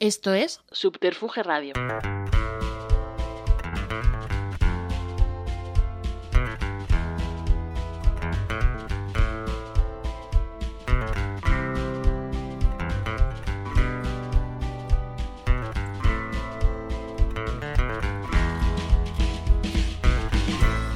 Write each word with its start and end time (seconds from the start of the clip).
Esto 0.00 0.32
es 0.32 0.60
Subterfuge 0.70 1.42
Radio. 1.42 1.72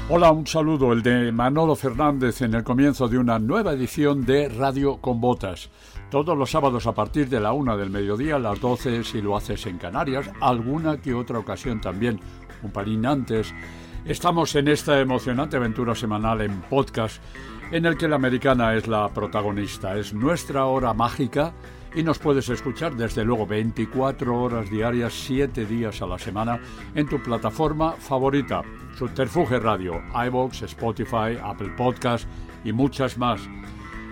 Hola, 0.08 0.30
un 0.30 0.46
saludo, 0.46 0.92
el 0.92 1.02
de 1.02 1.32
Manolo 1.32 1.74
Fernández 1.74 2.42
en 2.42 2.54
el 2.54 2.62
comienzo 2.62 3.08
de 3.08 3.18
una 3.18 3.40
nueva 3.40 3.72
edición 3.72 4.24
de 4.24 4.48
Radio 4.48 4.98
con 4.98 5.20
Botas. 5.20 5.70
Todos 6.12 6.36
los 6.36 6.50
sábados 6.50 6.86
a 6.86 6.92
partir 6.92 7.30
de 7.30 7.40
la 7.40 7.54
una 7.54 7.74
del 7.74 7.88
mediodía, 7.88 8.38
las 8.38 8.60
12 8.60 9.02
si 9.02 9.22
lo 9.22 9.34
haces 9.34 9.64
en 9.64 9.78
Canarias, 9.78 10.30
alguna 10.42 10.98
que 10.98 11.14
otra 11.14 11.38
ocasión 11.38 11.80
también, 11.80 12.20
un 12.62 12.70
palín 12.70 13.06
antes. 13.06 13.54
Estamos 14.04 14.54
en 14.54 14.68
esta 14.68 15.00
emocionante 15.00 15.56
aventura 15.56 15.94
semanal 15.94 16.42
en 16.42 16.60
podcast 16.68 17.22
en 17.70 17.86
el 17.86 17.96
que 17.96 18.08
la 18.08 18.16
americana 18.16 18.74
es 18.74 18.88
la 18.88 19.08
protagonista. 19.08 19.96
Es 19.96 20.12
nuestra 20.12 20.66
hora 20.66 20.92
mágica 20.92 21.54
y 21.94 22.02
nos 22.02 22.18
puedes 22.18 22.50
escuchar 22.50 22.94
desde 22.94 23.24
luego 23.24 23.46
24 23.46 24.38
horas 24.38 24.68
diarias, 24.68 25.14
7 25.14 25.64
días 25.64 26.02
a 26.02 26.06
la 26.06 26.18
semana 26.18 26.60
en 26.94 27.08
tu 27.08 27.22
plataforma 27.22 27.92
favorita, 27.92 28.60
Subterfuge 28.98 29.58
Radio, 29.60 30.02
iVoox, 30.26 30.60
Spotify, 30.64 31.38
Apple 31.42 31.72
Podcast 31.74 32.28
y 32.66 32.72
muchas 32.72 33.16
más. 33.16 33.40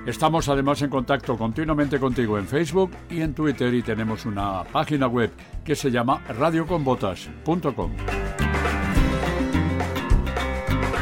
Estamos 0.07 0.49
además 0.49 0.81
en 0.81 0.89
contacto 0.89 1.37
continuamente 1.37 2.01
contigo 2.01 2.39
en 2.39 2.47
Facebook 2.47 2.91
y 3.11 3.21
en 3.21 3.35
Twitter 3.35 3.73
y 3.75 3.83
tenemos 3.83 4.25
una 4.25 4.65
página 4.65 5.07
web 5.07 5.31
que 5.63 5.77
se 5.77 5.91
llama 5.91 6.25
radioconbotas.com. 6.27 7.93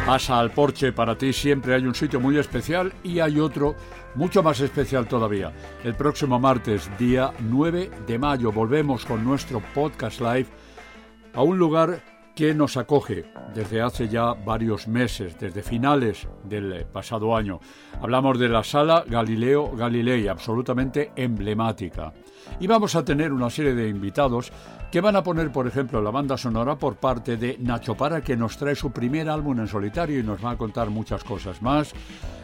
Pasa 0.04 0.40
al 0.40 0.50
porche, 0.50 0.92
para 0.92 1.16
ti 1.16 1.32
siempre 1.32 1.74
hay 1.74 1.86
un 1.86 1.94
sitio 1.94 2.18
muy 2.18 2.38
especial 2.38 2.92
y 3.04 3.20
hay 3.20 3.38
otro 3.38 3.76
mucho 4.16 4.42
más 4.42 4.58
especial 4.60 5.06
todavía. 5.06 5.52
El 5.84 5.94
próximo 5.94 6.40
martes, 6.40 6.90
día 6.98 7.32
9 7.38 7.90
de 8.06 8.18
mayo, 8.18 8.50
volvemos 8.50 9.04
con 9.04 9.22
nuestro 9.22 9.62
podcast 9.74 10.20
live 10.20 10.48
a 11.34 11.42
un 11.42 11.56
lugar 11.56 12.02
que 12.38 12.54
nos 12.54 12.76
acoge 12.76 13.24
desde 13.52 13.82
hace 13.82 14.08
ya 14.08 14.32
varios 14.32 14.86
meses, 14.86 15.36
desde 15.40 15.60
finales 15.60 16.28
del 16.44 16.86
pasado 16.86 17.34
año. 17.34 17.58
Hablamos 18.00 18.38
de 18.38 18.48
la 18.48 18.62
sala 18.62 19.02
Galileo 19.04 19.72
Galilei, 19.74 20.28
absolutamente 20.28 21.10
emblemática. 21.16 22.12
Y 22.60 22.68
vamos 22.68 22.94
a 22.94 23.04
tener 23.04 23.32
una 23.32 23.50
serie 23.50 23.74
de 23.74 23.88
invitados 23.88 24.52
que 24.92 25.00
van 25.00 25.16
a 25.16 25.22
poner, 25.24 25.50
por 25.50 25.66
ejemplo, 25.66 26.00
la 26.00 26.12
banda 26.12 26.38
sonora 26.38 26.78
por 26.78 26.94
parte 26.94 27.36
de 27.36 27.56
Nacho 27.58 27.96
Para, 27.96 28.20
que 28.20 28.36
nos 28.36 28.56
trae 28.56 28.76
su 28.76 28.92
primer 28.92 29.28
álbum 29.28 29.58
en 29.58 29.66
solitario 29.66 30.20
y 30.20 30.22
nos 30.22 30.42
va 30.42 30.52
a 30.52 30.56
contar 30.56 30.90
muchas 30.90 31.24
cosas 31.24 31.60
más, 31.60 31.92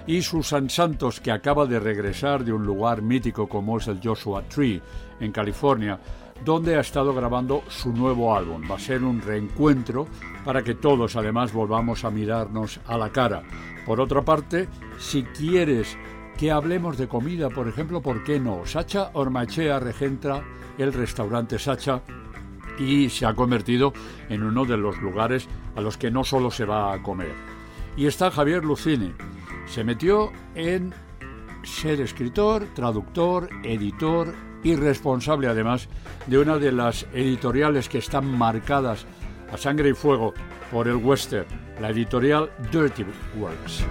y 0.08 0.22
Susan 0.22 0.68
Santos, 0.70 1.20
que 1.20 1.30
acaba 1.30 1.66
de 1.66 1.78
regresar 1.78 2.44
de 2.44 2.52
un 2.52 2.66
lugar 2.66 3.00
mítico 3.00 3.48
como 3.48 3.78
es 3.78 3.86
el 3.86 4.00
Joshua 4.02 4.42
Tree, 4.42 4.82
en 5.20 5.30
California, 5.30 6.00
donde 6.44 6.76
ha 6.76 6.80
estado 6.80 7.14
grabando 7.14 7.62
su 7.68 7.92
nuevo 7.92 8.36
álbum. 8.36 8.62
Va 8.70 8.76
a 8.76 8.80
ser 8.80 9.02
un 9.02 9.20
reencuentro 9.20 10.06
para 10.44 10.62
que 10.62 10.74
todos 10.74 11.16
además 11.16 11.52
volvamos 11.52 12.04
a 12.04 12.10
mirarnos 12.10 12.80
a 12.86 12.98
la 12.98 13.10
cara. 13.10 13.42
Por 13.86 14.00
otra 14.00 14.22
parte, 14.22 14.68
si 14.98 15.22
quieres 15.22 15.96
que 16.36 16.50
hablemos 16.50 16.98
de 16.98 17.08
comida, 17.08 17.48
por 17.48 17.68
ejemplo, 17.68 18.00
¿por 18.02 18.24
qué 18.24 18.40
no? 18.40 18.66
Sacha 18.66 19.10
Ormachea 19.14 19.78
regenta 19.78 20.42
el 20.78 20.92
restaurante 20.92 21.58
Sacha 21.58 22.02
y 22.78 23.08
se 23.08 23.24
ha 23.24 23.34
convertido 23.34 23.92
en 24.28 24.42
uno 24.42 24.64
de 24.64 24.76
los 24.76 24.98
lugares 25.00 25.48
a 25.76 25.80
los 25.80 25.96
que 25.96 26.10
no 26.10 26.24
solo 26.24 26.50
se 26.50 26.64
va 26.64 26.92
a 26.92 27.02
comer. 27.02 27.34
Y 27.96 28.06
está 28.06 28.30
Javier 28.30 28.64
Lucini. 28.64 29.12
Se 29.66 29.84
metió 29.84 30.32
en 30.54 30.92
ser 31.62 32.00
escritor, 32.00 32.66
traductor, 32.74 33.48
editor 33.62 34.34
y 34.64 34.74
responsable 34.74 35.46
además 35.46 35.88
de 36.26 36.38
una 36.38 36.58
de 36.58 36.72
las 36.72 37.06
editoriales 37.12 37.88
que 37.88 37.98
están 37.98 38.26
marcadas 38.26 39.06
a 39.52 39.56
sangre 39.56 39.90
y 39.90 39.94
fuego 39.94 40.34
por 40.72 40.88
el 40.88 40.96
western, 40.96 41.46
la 41.80 41.90
editorial 41.90 42.50
Dirty 42.72 43.04
Works. 43.38 43.84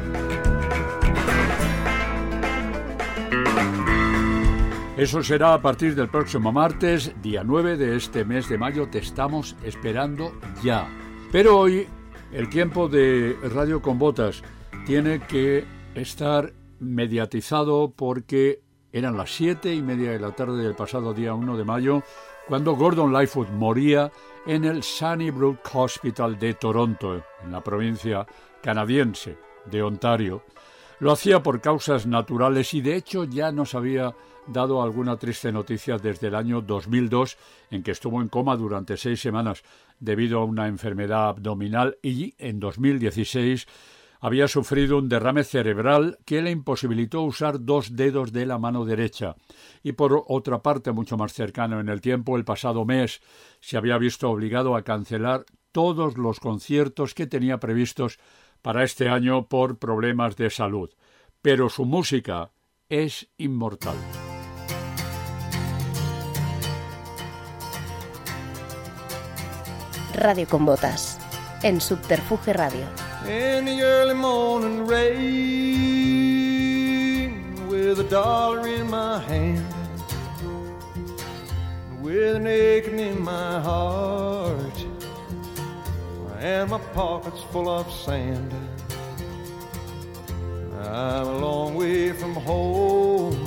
Eso 4.97 5.23
será 5.23 5.53
a 5.53 5.61
partir 5.61 5.95
del 5.95 6.09
próximo 6.09 6.51
martes, 6.51 7.13
día 7.21 7.43
9 7.43 7.77
de 7.77 7.95
este 7.95 8.25
mes 8.25 8.47
de 8.47 8.57
mayo. 8.57 8.89
Te 8.89 8.99
estamos 8.99 9.55
esperando 9.63 10.33
ya. 10.63 10.87
Pero 11.31 11.57
hoy 11.57 11.87
el 12.31 12.49
tiempo 12.49 12.87
de 12.87 13.35
Radio 13.53 13.81
con 13.81 13.97
Botas 13.97 14.43
tiene 14.85 15.19
que 15.19 15.65
estar 15.95 16.53
mediatizado 16.79 17.93
porque 17.95 18.62
eran 18.93 19.17
las 19.17 19.35
siete 19.35 19.73
y 19.73 19.81
media 19.81 20.11
de 20.11 20.19
la 20.19 20.31
tarde 20.31 20.63
del 20.63 20.75
pasado 20.75 21.13
día 21.13 21.33
1 21.33 21.57
de 21.57 21.65
mayo 21.65 22.03
cuando 22.47 22.75
Gordon 22.75 23.11
Lightfoot 23.11 23.49
moría 23.49 24.11
en 24.45 24.65
el 24.65 24.83
Sunnybrook 24.83 25.59
Hospital 25.73 26.37
de 26.37 26.53
Toronto, 26.53 27.23
en 27.43 27.51
la 27.51 27.61
provincia 27.61 28.25
canadiense 28.61 29.37
de 29.65 29.81
Ontario. 29.81 30.43
Lo 30.99 31.11
hacía 31.11 31.41
por 31.41 31.59
causas 31.59 32.05
naturales 32.05 32.73
y 32.73 32.81
de 32.81 32.95
hecho 32.95 33.23
ya 33.23 33.51
nos 33.51 33.73
había 33.73 34.13
dado 34.45 34.83
alguna 34.83 35.17
triste 35.17 35.51
noticia 35.51 35.97
desde 35.97 36.27
el 36.27 36.35
año 36.35 36.61
2002, 36.61 37.37
en 37.71 37.81
que 37.81 37.91
estuvo 37.91 38.21
en 38.21 38.29
coma 38.29 38.55
durante 38.55 38.97
seis 38.97 39.21
semanas 39.21 39.63
debido 39.99 40.39
a 40.39 40.45
una 40.45 40.67
enfermedad 40.67 41.29
abdominal 41.29 41.97
y 42.03 42.35
en 42.37 42.59
2016 42.59 43.67
había 44.23 44.47
sufrido 44.47 44.99
un 44.99 45.09
derrame 45.09 45.43
cerebral 45.43 46.17
que 46.23 46.41
le 46.41 46.49
imposibilitó 46.49 47.23
usar 47.23 47.65
dos 47.65 47.97
dedos 47.97 48.31
de 48.31 48.45
la 48.45 48.57
mano 48.57 48.85
derecha. 48.85 49.35
Y 49.83 49.91
por 49.91 50.23
otra 50.29 50.63
parte, 50.63 50.93
mucho 50.93 51.17
más 51.17 51.33
cercano 51.33 51.81
en 51.81 51.89
el 51.89 51.99
tiempo, 51.99 52.37
el 52.37 52.45
pasado 52.45 52.85
mes, 52.85 53.19
se 53.59 53.75
había 53.75 53.97
visto 53.97 54.29
obligado 54.29 54.77
a 54.77 54.83
cancelar 54.83 55.43
todos 55.73 56.17
los 56.17 56.39
conciertos 56.39 57.13
que 57.13 57.27
tenía 57.27 57.59
previstos 57.59 58.17
para 58.61 58.85
este 58.85 59.09
año 59.09 59.49
por 59.49 59.77
problemas 59.77 60.37
de 60.37 60.49
salud. 60.49 60.89
Pero 61.41 61.67
su 61.67 61.83
música 61.83 62.51
es 62.87 63.27
inmortal. 63.35 63.97
Radio 70.15 70.47
con 70.47 70.65
Botas, 70.65 71.19
en 71.63 71.81
Subterfuge 71.81 72.51
Radio. 72.51 72.85
In 73.25 73.65
the 73.65 73.81
early 73.81 74.13
morning 74.13 74.85
rain, 74.85 75.13
with 77.69 77.99
a 77.99 78.03
dollar 78.09 78.67
in 78.67 78.89
my 78.89 79.19
hand, 79.19 79.65
with 82.01 82.35
an 82.35 82.47
aching 82.47 82.99
in 82.99 83.21
my 83.23 83.61
heart, 83.61 84.85
and 86.39 86.69
my 86.69 86.79
pockets 86.93 87.41
full 87.51 87.69
of 87.69 87.89
sand. 87.91 88.53
I'm 90.83 91.27
a 91.27 91.37
long 91.39 91.75
way 91.75 92.11
from 92.11 92.33
home, 92.33 93.37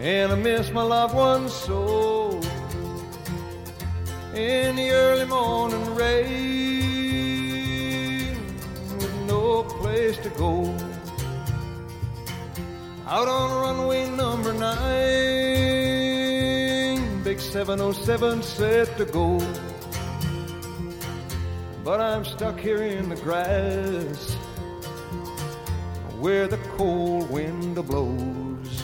and 0.00 0.32
I 0.32 0.34
miss 0.34 0.72
my 0.72 0.82
loved 0.82 1.14
ones 1.14 1.52
so 1.52 2.40
in 4.34 4.76
the 4.76 4.90
early 4.90 5.26
morning 5.26 5.94
rain 5.94 6.36
with 8.96 9.14
no 9.26 9.62
place 9.64 10.16
to 10.18 10.30
go. 10.30 10.74
Out 13.06 13.28
on 13.28 13.50
runway 13.60 14.08
number 14.16 14.54
nine, 14.54 14.72
big 17.22 17.38
707 17.40 18.42
set 18.42 18.96
to 18.96 19.04
go. 19.04 19.38
But 21.84 22.00
I'm 22.00 22.24
stuck 22.24 22.58
here 22.58 22.82
in 22.82 23.10
the 23.10 23.16
grass 23.16 24.34
where 26.20 26.48
the 26.48 26.56
cold 26.78 27.28
wind 27.30 27.74
blows. 27.86 28.82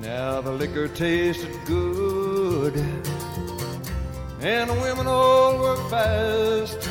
Now 0.00 0.42
the 0.42 0.52
liquor 0.52 0.88
tasted 0.88 1.56
good 1.64 2.76
and 4.44 4.68
the 4.68 4.74
women 4.74 5.06
all 5.06 5.58
work 5.58 5.78
fast. 5.88 6.86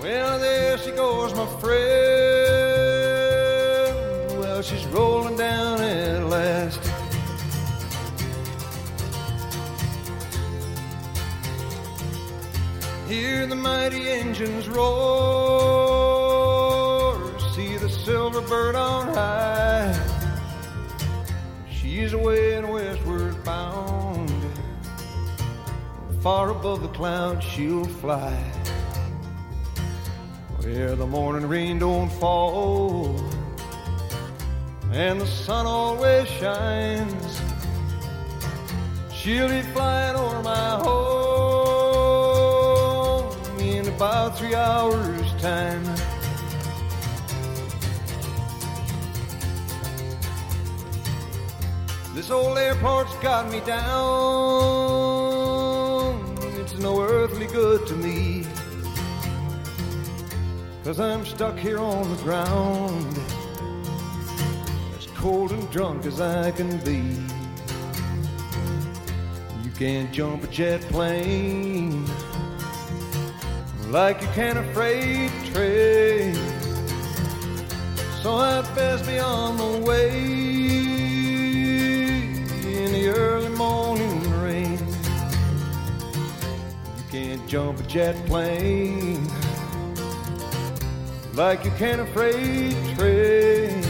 Well, 0.00 0.38
there 0.38 0.78
she 0.78 0.92
goes, 0.92 1.34
my 1.34 1.46
friend. 1.60 1.74
Well, 4.38 4.62
she's 4.62 4.86
rolling 4.86 5.36
down 5.36 5.80
at 5.80 6.22
last. 6.26 6.78
Hear 13.08 13.46
the 13.46 13.56
mighty 13.56 14.08
engines 14.08 14.68
roar, 14.68 14.84
see 17.52 17.76
the 17.78 17.88
silver 17.88 18.42
bird 18.42 18.76
on 18.76 19.12
high. 19.12 19.92
She's 21.68 22.12
away 22.12 22.54
and 22.54 22.70
westward 22.70 23.03
Far 26.24 26.48
above 26.48 26.80
the 26.80 26.88
clouds 26.88 27.44
she'll 27.44 27.84
fly. 27.84 28.32
Where 30.60 30.96
the 30.96 31.06
morning 31.06 31.46
rain 31.46 31.78
don't 31.78 32.08
fall. 32.12 33.20
And 34.90 35.20
the 35.20 35.26
sun 35.26 35.66
always 35.66 36.26
shines. 36.26 37.42
She'll 39.12 39.50
be 39.50 39.60
flying 39.74 40.16
over 40.16 40.42
my 40.42 40.78
home 40.86 41.28
in 43.60 43.86
about 43.88 44.38
three 44.38 44.54
hours' 44.54 45.30
time. 45.42 45.84
This 52.14 52.30
old 52.30 52.56
airport's 52.56 53.14
got 53.16 53.50
me 53.52 53.60
down. 53.60 55.13
Earthly 57.14 57.46
good 57.46 57.86
to 57.86 57.94
me. 57.94 58.44
Cause 60.82 60.98
I'm 60.98 61.24
stuck 61.24 61.56
here 61.56 61.78
on 61.78 62.10
the 62.10 62.20
ground. 62.24 63.16
As 64.98 65.06
cold 65.14 65.52
and 65.52 65.70
drunk 65.70 66.06
as 66.06 66.20
I 66.20 66.50
can 66.50 66.76
be 66.78 67.02
You 69.62 69.70
can't 69.78 70.12
jump 70.12 70.42
a 70.42 70.48
jet 70.48 70.80
plane 70.82 72.04
like 73.90 74.20
you 74.20 74.28
can 74.34 74.56
a 74.56 74.64
freight 74.74 75.30
train. 75.52 76.34
So 78.22 78.34
I'd 78.34 78.68
best 78.74 79.06
be 79.06 79.20
on 79.20 79.56
the 79.56 79.86
way 79.86 80.53
jump 87.54 87.78
a 87.78 87.82
jet 87.84 88.16
plane 88.26 89.28
like 91.34 91.64
you 91.64 91.70
can 91.78 92.00
a 92.00 92.06
freight 92.06 92.74
train. 92.98 93.80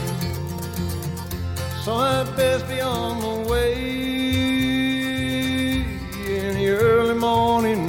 So 1.82 1.94
I'd 1.94 2.30
best 2.36 2.68
be 2.68 2.82
on 2.82 3.22
my 3.22 3.48
way 3.48 3.72
in 6.28 6.58
the 6.58 6.68
way 6.68 7.83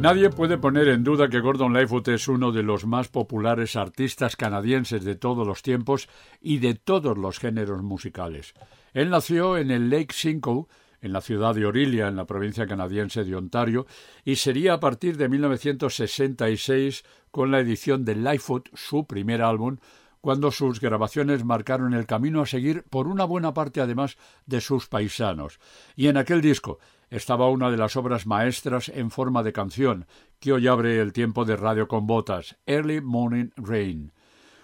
Nadie 0.00 0.30
puede 0.30 0.56
poner 0.56 0.88
en 0.88 1.04
duda 1.04 1.28
que 1.28 1.40
Gordon 1.40 1.74
Lightfoot 1.74 2.08
es 2.08 2.26
uno 2.26 2.52
de 2.52 2.62
los 2.62 2.86
más 2.86 3.08
populares 3.08 3.76
artistas 3.76 4.34
canadienses 4.34 5.04
de 5.04 5.14
todos 5.14 5.46
los 5.46 5.60
tiempos 5.60 6.08
y 6.40 6.56
de 6.56 6.72
todos 6.72 7.18
los 7.18 7.38
géneros 7.38 7.82
musicales. 7.82 8.54
Él 8.94 9.10
nació 9.10 9.58
en 9.58 9.70
el 9.70 9.90
Lake 9.90 10.14
Simcoe, 10.14 10.68
en 11.02 11.12
la 11.12 11.20
ciudad 11.20 11.54
de 11.54 11.66
Orillia, 11.66 12.08
en 12.08 12.16
la 12.16 12.24
provincia 12.24 12.66
canadiense 12.66 13.24
de 13.24 13.36
Ontario, 13.36 13.86
y 14.24 14.36
sería 14.36 14.72
a 14.72 14.80
partir 14.80 15.18
de 15.18 15.28
1966, 15.28 17.04
con 17.30 17.50
la 17.50 17.60
edición 17.60 18.06
de 18.06 18.16
Lightfoot, 18.16 18.70
su 18.72 19.06
primer 19.06 19.42
álbum, 19.42 19.76
cuando 20.22 20.50
sus 20.50 20.80
grabaciones 20.80 21.44
marcaron 21.44 21.92
el 21.92 22.06
camino 22.06 22.40
a 22.40 22.46
seguir 22.46 22.84
por 22.84 23.06
una 23.06 23.24
buena 23.24 23.52
parte 23.52 23.82
además 23.82 24.16
de 24.46 24.62
sus 24.62 24.86
paisanos. 24.86 25.60
Y 25.94 26.08
en 26.08 26.16
aquel 26.16 26.40
disco 26.40 26.78
estaba 27.10 27.50
una 27.50 27.70
de 27.70 27.76
las 27.76 27.96
obras 27.96 28.26
maestras 28.26 28.88
en 28.88 29.10
forma 29.10 29.42
de 29.42 29.52
canción, 29.52 30.06
que 30.38 30.52
hoy 30.52 30.68
abre 30.68 31.00
el 31.00 31.12
tiempo 31.12 31.44
de 31.44 31.56
radio 31.56 31.88
con 31.88 32.06
botas, 32.06 32.56
Early 32.66 33.00
Morning 33.00 33.50
Rain. 33.56 34.12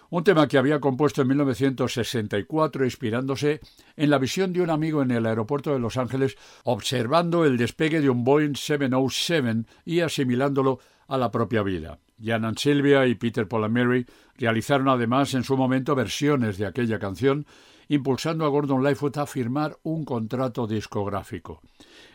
Un 0.09 0.23
tema 0.23 0.47
que 0.47 0.57
había 0.57 0.81
compuesto 0.81 1.23
en 1.23 1.29
1964 1.29 2.85
inspirándose 2.85 3.61
en 3.97 4.11
la 4.11 4.19
visión 4.19 4.53
de 4.53 4.63
un 4.63 4.71
amigo 4.71 5.03
en 5.03 5.11
el 5.11 5.27
aeropuerto 5.27 5.73
de 5.73 5.81
Los 5.81 5.97
Ángeles 5.97 6.37
observando 6.63 7.45
el 7.45 7.57
despegue 7.57 8.01
de 8.01 8.09
un 8.09 8.23
Boeing 8.23 8.55
707 8.55 9.65
y 9.85 10.01
asimilándolo 10.01 10.79
a 11.09 11.19
la 11.19 11.31
propia 11.31 11.63
vida. 11.63 11.99
Jan 12.23 12.57
Silvia 12.57 13.07
y 13.07 13.15
Peter 13.15 13.47
Mary 13.69 14.07
realizaron 14.37 14.89
además 14.89 15.35
en 15.35 15.45
su 15.45 15.57
momento 15.57 15.95
versiones 15.95 16.57
de 16.57 16.67
aquella 16.67 16.99
canción, 16.99 17.47
impulsando 17.89 18.45
a 18.45 18.49
Gordon 18.49 18.83
Lightfoot 18.83 19.17
a 19.19 19.27
firmar 19.27 19.77
un 19.83 20.05
contrato 20.05 20.67
discográfico. 20.67 21.61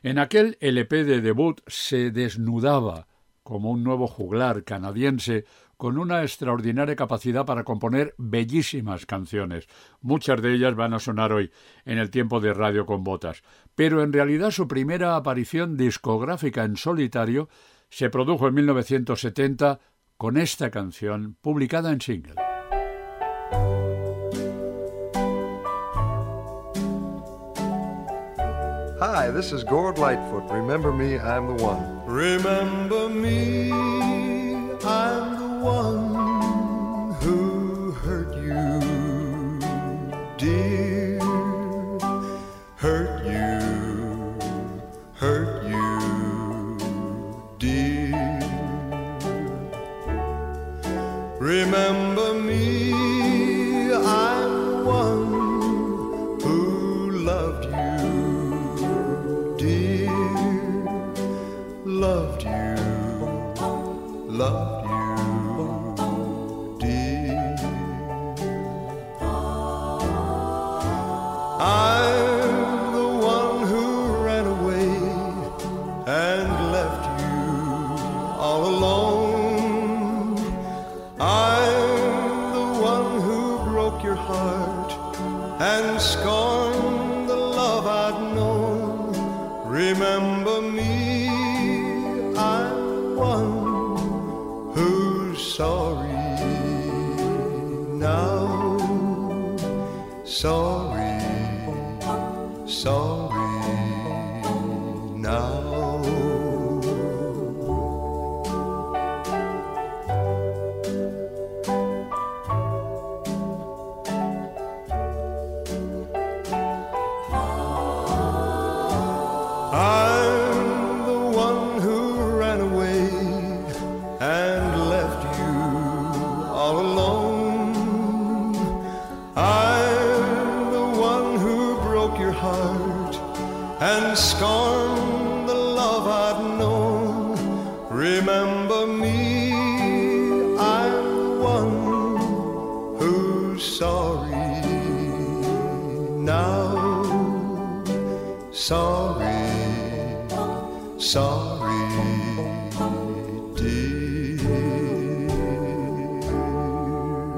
En 0.03 0.17
aquel 0.17 0.57
LP 0.61 1.03
de 1.03 1.21
debut 1.21 1.61
se 1.67 2.09
desnudaba 2.09 3.07
como 3.43 3.69
un 3.69 3.83
nuevo 3.83 4.07
juglar 4.07 4.63
canadiense 4.63 5.45
con 5.77 5.97
una 5.97 6.21
extraordinaria 6.23 6.95
capacidad 6.95 7.45
para 7.45 7.63
componer 7.63 8.15
bellísimas 8.17 9.05
canciones. 9.05 9.67
Muchas 9.99 10.41
de 10.41 10.53
ellas 10.53 10.75
van 10.75 10.93
a 10.93 10.99
sonar 10.99 11.33
hoy 11.33 11.51
en 11.85 11.99
el 11.99 12.09
tiempo 12.09 12.39
de 12.39 12.53
Radio 12.53 12.85
con 12.85 13.03
Botas. 13.03 13.43
Pero 13.75 14.01
en 14.01 14.13
realidad 14.13 14.51
su 14.51 14.67
primera 14.67 15.15
aparición 15.15 15.77
discográfica 15.77 16.63
en 16.63 16.77
solitario 16.77 17.49
se 17.89 18.09
produjo 18.09 18.47
en 18.47 18.55
1970 18.55 19.79
con 20.17 20.37
esta 20.37 20.71
canción 20.71 21.35
publicada 21.41 21.91
en 21.91 22.01
single. 22.01 22.50
Hi, 29.01 29.31
this 29.31 29.51
is 29.51 29.63
Gord 29.63 29.97
Lightfoot. 29.97 30.43
Remember 30.51 30.93
me, 30.93 31.17
I'm 31.17 31.47
the 31.47 31.63
one. 31.63 32.05
Remember 32.05 33.09
me, 33.09 33.71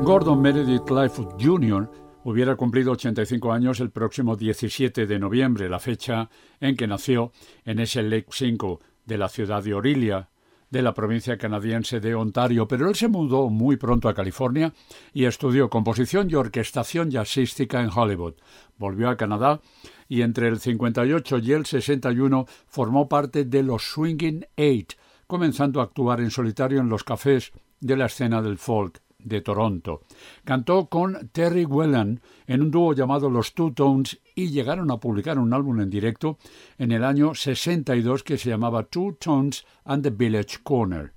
Gordon 0.04 0.42
Meredith 0.42 0.90
Lightfoot 0.90 1.42
Jr. 1.42 1.90
hubiera 2.26 2.58
cumplido 2.58 2.92
85 2.92 3.54
años 3.54 3.80
el 3.80 3.90
próximo 3.90 4.36
17 4.36 5.08
de 5.08 5.18
noviembre, 5.18 5.70
la 5.70 5.80
fecha 5.80 6.30
en 6.60 6.76
que 6.76 6.88
nació 6.88 7.32
en 7.64 7.80
ese 7.80 8.04
Lake 8.04 8.28
5 8.30 8.82
de 9.06 9.18
la 9.18 9.30
ciudad 9.30 9.64
de 9.64 9.74
Orillia, 9.74 10.30
de 10.70 10.82
la 10.82 10.94
provincia 10.94 11.38
canadiense 11.38 12.02
de 12.02 12.16
Ontario, 12.16 12.68
pero 12.68 12.90
él 12.90 12.96
se 12.96 13.08
mudó 13.08 13.50
muy 13.50 13.78
pronto 13.78 14.10
a 14.10 14.14
California 14.14 14.74
y 15.14 15.24
estudió 15.24 15.70
composición 15.70 16.30
y 16.30 16.36
orquestación 16.36 17.10
jazzística 17.10 17.82
en 17.82 17.90
Hollywood. 17.90 18.34
Volvió 18.78 19.10
a 19.10 19.16
Canadá 19.16 19.62
y 20.10 20.22
entre 20.22 20.50
el 20.50 20.60
58 20.60 21.38
y 21.38 21.54
el 21.54 21.66
61 21.66 22.46
formó 22.68 23.08
parte 23.08 23.46
de 23.46 23.64
los 23.64 23.84
Swinging 23.84 24.48
Eight, 24.58 24.94
comenzando 25.28 25.80
a 25.80 25.86
actuar 25.86 26.20
en 26.20 26.30
solitario 26.30 26.82
en 26.82 26.90
los 26.90 27.06
cafés 27.06 27.54
de 27.80 27.96
la 27.96 28.08
escena 28.08 28.42
del 28.42 28.58
folk 28.58 29.02
de 29.24 29.42
Toronto. 29.42 30.02
Cantó 30.44 30.88
con 30.88 31.30
Terry 31.32 31.66
Whelan 31.66 32.22
en 32.48 32.62
un 32.62 32.72
dúo 32.72 32.94
llamado 32.94 33.30
Los 33.30 33.54
Two 33.54 33.74
Tones 33.74 34.20
y 34.36 34.50
llegaron 34.50 34.92
a 34.92 34.98
publicar 34.98 35.40
un 35.40 35.54
álbum 35.54 35.82
en 35.82 35.90
directo 35.90 36.38
en 36.78 36.92
el 36.92 37.04
año 37.04 37.36
62 37.36 38.24
que 38.24 38.38
se 38.38 38.50
llamaba 38.50 38.84
Two 38.84 39.18
Tones 39.20 39.66
and 39.86 40.04
the 40.04 40.10
Village 40.10 40.60
Corner. 40.64 41.14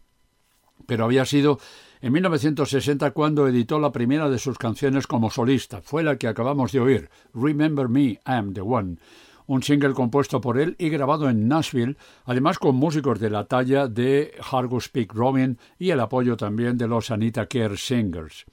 Pero 0.87 1.05
había 1.05 1.25
sido 1.25 1.59
en 2.01 2.13
1960 2.13 3.11
cuando 3.13 3.49
editó 3.49 3.79
la 3.81 3.93
primera 3.93 4.29
de 4.29 4.39
sus 4.39 4.59
canciones 4.59 5.07
como 5.07 5.31
solista. 5.31 5.81
Fue 5.83 6.03
la 6.03 6.17
que 6.17 6.29
acabamos 6.29 6.73
de 6.73 6.81
oír, 6.81 7.11
Remember 7.35 7.89
Me, 7.89 8.21
I'm 8.27 8.53
the 8.53 8.61
One 8.61 8.99
un 9.47 9.63
single 9.63 9.95
compuesto 9.95 10.41
por 10.41 10.59
él 10.59 10.77
y 10.79 10.89
grabado 10.89 11.29
en 11.29 11.49
Nashville, 11.49 11.97
además 12.25 12.59
con 12.59 12.77
músicos 12.77 13.21
de 13.21 13.31
la 13.31 13.45
talla 13.45 13.89
de 13.89 14.33
Hargus 14.51 14.89
Peak 14.89 15.13
Robin 15.15 15.59
y 15.79 15.91
el 15.91 16.01
apoyo 16.01 16.37
también 16.37 16.77
de 16.77 16.89
los 16.89 17.11
Anita 17.11 17.47
Kerr 17.47 17.79
Singers. 17.79 18.45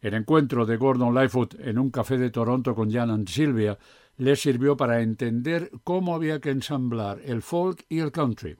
El 0.00 0.14
encuentro 0.14 0.66
de 0.66 0.76
Gordon 0.76 1.14
Lightfoot 1.14 1.54
en 1.60 1.78
un 1.78 1.90
café 1.90 2.18
de 2.18 2.30
Toronto 2.30 2.74
con 2.74 2.90
Jan 2.90 3.10
and 3.10 3.28
Sylvia 3.28 3.78
le 4.16 4.36
sirvió 4.36 4.76
para 4.76 5.00
entender 5.00 5.70
cómo 5.84 6.14
había 6.14 6.40
que 6.40 6.50
ensamblar 6.50 7.20
el 7.24 7.42
folk 7.42 7.84
y 7.88 8.00
el 8.00 8.12
country. 8.12 8.56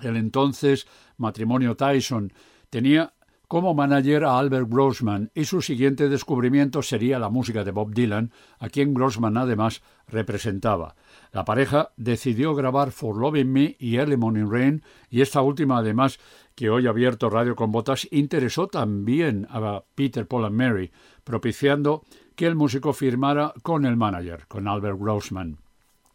El 0.00 0.16
entonces 0.16 0.86
matrimonio 1.16 1.76
Tyson 1.76 2.32
tenía 2.70 3.12
como 3.50 3.74
manager 3.74 4.22
a 4.26 4.38
Albert 4.38 4.68
Grossman 4.70 5.32
y 5.34 5.44
su 5.44 5.60
siguiente 5.60 6.08
descubrimiento 6.08 6.82
sería 6.82 7.18
la 7.18 7.30
música 7.30 7.64
de 7.64 7.72
Bob 7.72 7.92
Dylan, 7.92 8.30
a 8.60 8.68
quien 8.68 8.94
Grossman 8.94 9.36
además 9.36 9.82
representaba. 10.06 10.94
La 11.32 11.44
pareja 11.44 11.90
decidió 11.96 12.54
grabar 12.54 12.92
For 12.92 13.16
Loving 13.16 13.52
Me 13.52 13.76
y 13.80 13.96
Early 13.96 14.16
Morning 14.16 14.48
Rain 14.48 14.84
y 15.10 15.20
esta 15.20 15.42
última 15.42 15.78
además 15.78 16.20
que 16.54 16.70
hoy 16.70 16.86
ha 16.86 16.90
abierto 16.90 17.28
Radio 17.28 17.56
con 17.56 17.72
Botas 17.72 18.06
interesó 18.12 18.68
también 18.68 19.48
a 19.50 19.82
Peter 19.96 20.28
Paul 20.28 20.44
and 20.44 20.54
Mary, 20.54 20.92
propiciando 21.24 22.04
que 22.36 22.46
el 22.46 22.54
músico 22.54 22.92
firmara 22.92 23.52
con 23.64 23.84
el 23.84 23.96
manager, 23.96 24.46
con 24.46 24.68
Albert 24.68 25.00
Grossman. 25.00 25.58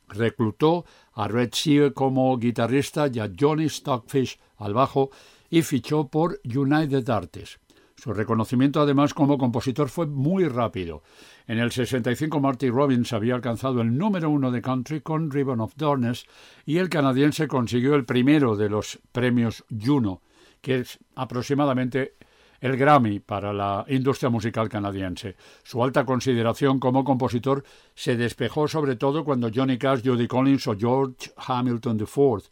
Reclutó 0.08 0.86
a 1.12 1.28
Red 1.28 1.50
Sea 1.52 1.92
como 1.92 2.38
guitarrista 2.38 3.10
y 3.12 3.20
a 3.20 3.30
Johnny 3.38 3.68
Stockfish 3.68 4.40
al 4.56 4.74
bajo 4.74 5.10
y 5.56 5.62
fichó 5.62 6.10
por 6.10 6.42
United 6.44 7.10
Artists. 7.10 7.62
Su 7.96 8.12
reconocimiento 8.12 8.82
además 8.82 9.14
como 9.14 9.38
compositor 9.38 9.88
fue 9.88 10.06
muy 10.06 10.50
rápido. 10.50 11.02
En 11.48 11.60
el 11.60 11.72
65 11.72 12.42
Marty 12.42 12.70
Robbins 12.70 13.14
había 13.14 13.36
alcanzado 13.36 13.80
el 13.80 13.98
número 13.98 14.30
uno 14.30 14.52
de 14.52 14.62
country 14.62 15.00
con 15.00 15.32
Ribbon 15.32 15.62
of 15.62 15.78
Darkness 15.78 16.26
y 16.66 16.80
el 16.80 16.90
canadiense 16.90 17.48
consiguió 17.48 17.96
el 17.96 18.04
primero 18.04 18.58
de 18.58 18.68
los 18.68 19.00
premios 19.14 19.64
Juno, 19.70 20.22
que 20.60 20.80
es 20.80 21.00
aproximadamente 21.16 22.16
el 22.60 22.76
Grammy 22.76 23.22
para 23.22 23.54
la 23.54 23.86
industria 23.88 24.30
musical 24.30 24.68
canadiense. 24.68 25.38
Su 25.64 25.82
alta 25.82 26.04
consideración 26.04 26.80
como 26.82 27.06
compositor 27.06 27.64
se 27.94 28.18
despejó 28.18 28.68
sobre 28.68 28.98
todo 28.98 29.24
cuando 29.24 29.50
Johnny 29.56 29.78
Cash, 29.78 30.02
Judy 30.04 30.28
Collins 30.28 30.68
o 30.68 30.76
George 30.78 31.32
Hamilton 31.38 32.00
IV 32.02 32.44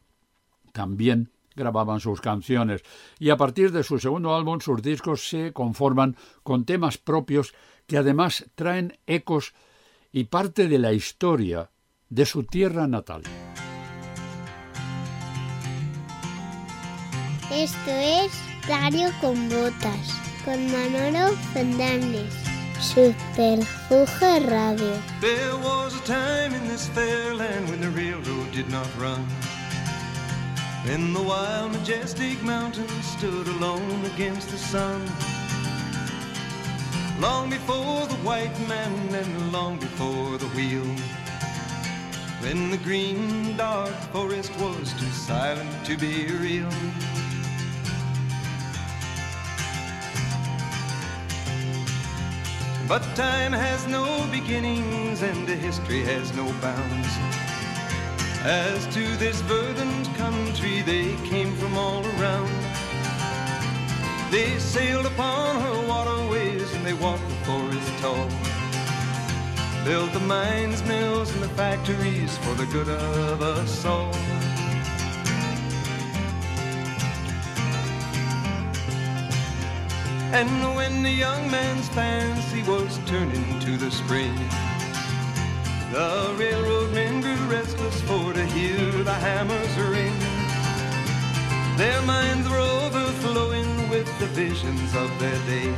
también 0.72 1.33
grababan 1.56 2.00
sus 2.00 2.22
canciones 2.22 2.84
y 3.20 3.30
a 3.30 3.38
partir 3.38 3.72
de 3.72 3.84
su 3.84 4.00
segundo 4.00 4.36
álbum 4.36 4.60
sus 4.60 4.82
discos 4.82 5.28
se 5.28 5.54
conforman 5.54 6.16
con 6.44 6.66
temas 6.66 6.98
propios 6.98 7.54
que 7.88 7.98
además 7.98 8.46
traen 8.56 8.98
ecos 9.08 9.54
y 10.12 10.26
parte 10.26 10.68
de 10.68 10.80
la 10.80 10.94
historia 10.94 11.72
de 12.10 12.26
su 12.26 12.44
tierra 12.44 12.88
natal. 12.88 13.24
Esto 17.52 17.92
es 17.92 18.32
Radio 18.68 19.10
con 19.22 19.50
Botas, 19.50 20.22
con 20.46 20.66
Manolo 20.72 21.36
Fernández. 21.54 22.44
Superfuge 22.84 24.42
Radio. 24.50 25.02
There 25.22 25.56
was 25.64 25.96
a 25.96 26.04
time 26.04 26.54
in 26.54 26.68
this 26.68 26.90
fair 26.90 27.34
land 27.34 27.70
when 27.70 27.80
the 27.80 27.90
railroad 27.90 28.52
did 28.52 28.70
not 28.70 28.88
run. 29.00 29.26
Then 30.86 31.14
the 31.14 31.22
wild, 31.22 31.72
majestic 31.72 32.44
mountains 32.44 33.06
stood 33.06 33.48
alone 33.48 34.04
against 34.04 34.50
the 34.50 34.58
sun. 34.58 35.02
Long 37.22 37.50
before 37.50 38.06
the 38.06 38.16
white 38.16 38.60
man 38.68 39.16
and 39.16 39.54
long 39.54 39.80
before 39.80 40.38
the 40.38 40.48
wheel. 40.48 40.84
When 42.42 42.70
the 42.70 42.78
green, 42.78 43.56
dark 43.56 43.96
forest 44.12 44.52
was 44.60 44.92
too 45.00 45.10
silent 45.12 45.86
to 45.86 45.96
be 45.96 46.28
real. 46.28 46.70
But 52.90 53.04
time 53.16 53.54
has 53.54 53.88
no 53.88 54.28
beginnings 54.32 55.22
and 55.22 55.48
history 55.48 56.04
has 56.04 56.36
no 56.36 56.52
bounds. 56.60 57.53
As 58.46 58.86
to 58.94 59.00
this 59.16 59.40
verdant 59.40 60.14
country, 60.16 60.82
they 60.82 61.16
came 61.24 61.56
from 61.56 61.78
all 61.78 62.06
around. 62.06 62.52
They 64.32 64.60
sailed 64.60 65.06
upon 65.06 65.62
her 65.62 65.88
waterways 65.88 66.74
and 66.74 66.86
they 66.86 66.92
walked 66.92 67.26
the 67.30 67.36
forest 67.46 67.90
tall. 68.00 68.28
Built 69.86 70.12
the 70.12 70.20
mines, 70.20 70.84
mills, 70.84 71.34
and 71.34 71.42
the 71.42 71.48
factories 71.50 72.38
for 72.40 72.54
the 72.56 72.66
good 72.66 72.90
of 72.90 73.42
us 73.42 73.86
all. 73.86 74.14
And 80.34 80.76
when 80.76 81.02
the 81.02 81.12
young 81.12 81.50
man's 81.50 81.88
fancy 81.90 82.62
was 82.64 83.00
turning 83.06 83.60
to 83.62 83.78
the 83.78 83.90
spring, 83.90 84.36
the 85.94 86.34
railroad 86.40 86.92
men 86.92 87.22
grew 87.22 87.38
restless 87.46 88.02
for 88.02 88.34
to 88.34 88.44
hear 88.48 89.04
the 89.04 89.14
hammers 89.14 89.76
ring. 89.78 90.18
Their 91.78 92.02
minds 92.02 92.50
were 92.50 92.58
overflowing 92.58 93.90
with 93.92 94.10
the 94.18 94.26
visions 94.26 94.96
of 94.96 95.10
their 95.20 95.38
day. 95.46 95.72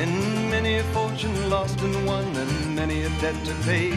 And 0.00 0.50
many 0.50 0.76
a 0.76 0.84
fortune 0.92 1.48
lost 1.48 1.80
and 1.80 2.06
won, 2.06 2.26
and 2.36 2.76
many 2.76 3.04
a 3.04 3.08
debt 3.22 3.38
to 3.46 3.54
pay. 3.64 3.90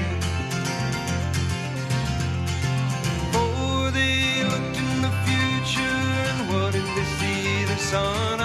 For 3.33 3.91
they 3.91 4.45
looked 4.51 4.77
in 4.83 5.01
the 5.01 5.13
future, 5.27 6.01
and 6.29 6.39
what 6.49 6.71
did 6.71 6.87
they 6.95 7.07
see? 7.19 7.65
They 7.65 7.81
saw 7.91 8.33
an 8.33 8.39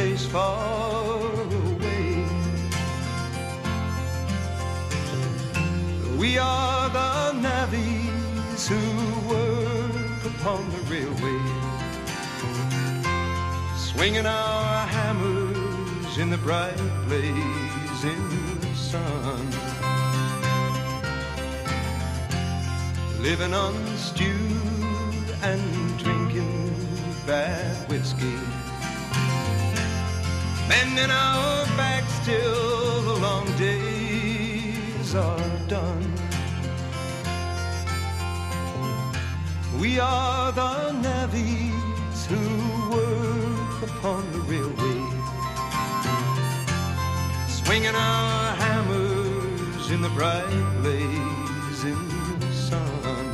place 0.00 0.24
far 0.24 1.20
away. 1.66 2.24
We 6.16 6.38
are 6.38 6.88
the 6.88 7.14
navvies 7.48 8.62
who 8.70 8.82
work 9.34 10.20
upon 10.32 10.62
the 10.74 10.82
railway, 10.92 11.40
swinging 13.76 14.24
our 14.24 14.86
hammers 14.96 16.16
in 16.16 16.30
the 16.30 16.38
bright 16.38 16.80
blazing 17.06 18.28
sun, 18.74 19.44
living 23.20 23.52
on 23.52 23.74
stew 23.98 24.48
and 25.42 25.62
drinking 25.98 26.74
bad 27.26 27.76
whiskey. 27.90 28.59
Bending 30.70 31.10
our 31.10 31.66
backs 31.76 32.14
till 32.24 33.02
the 33.02 33.16
long 33.26 33.46
days 33.58 35.14
are 35.14 35.50
done. 35.66 36.06
We 39.80 39.98
are 39.98 40.52
the 40.52 40.92
navvies 41.06 42.18
who 42.30 42.42
work 42.96 43.78
upon 43.90 44.22
the 44.32 44.42
railway, 44.50 45.00
swinging 47.48 47.96
our 47.96 48.54
hammers 48.62 49.90
in 49.90 50.00
the 50.02 50.12
bright 50.18 50.64
blazing 50.82 52.10
sun. 52.52 53.26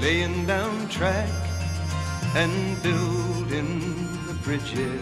laying 0.00 0.46
down 0.46 0.88
track 0.88 1.28
and 2.34 2.82
building 3.50 4.06
the 4.26 4.34
bridges, 4.44 5.00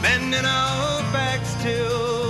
bending 0.00 0.44
our 0.44 1.02
backs 1.12 1.54
till 1.62 2.21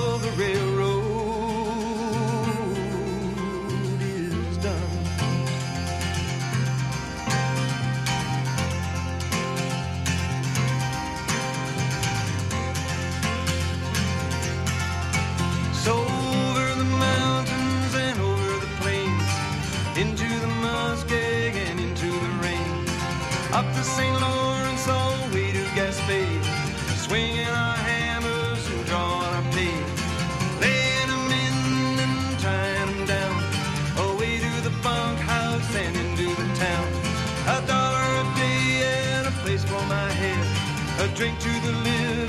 drink 41.23 41.39
to 41.39 41.61
the 41.61 41.73
living, 41.85 42.22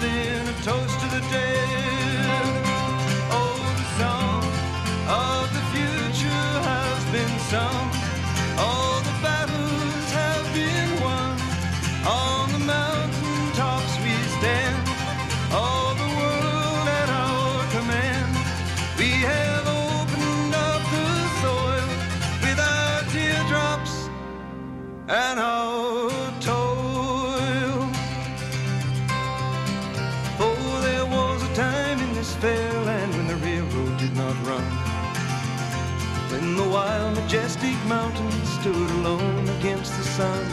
majestic 37.64 37.88
mountains 37.88 38.50
stood 38.60 38.92
alone 39.00 39.48
against 39.60 39.96
the 39.98 40.04
sun. 40.04 40.46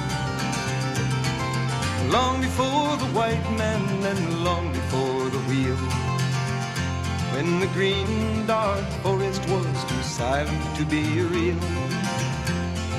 Long 2.10 2.40
before 2.40 2.96
the 2.96 3.10
white 3.18 3.50
man 3.58 3.82
and 4.04 4.44
long 4.44 4.72
before 4.72 5.28
the 5.30 5.38
wheel. 5.48 5.76
When 7.34 7.60
the 7.60 7.66
green, 7.68 8.46
dark 8.46 8.84
forest 9.02 9.42
was 9.48 9.84
too 9.84 10.02
silent 10.02 10.76
to 10.76 10.84
be 10.84 11.02
real. 11.22 11.60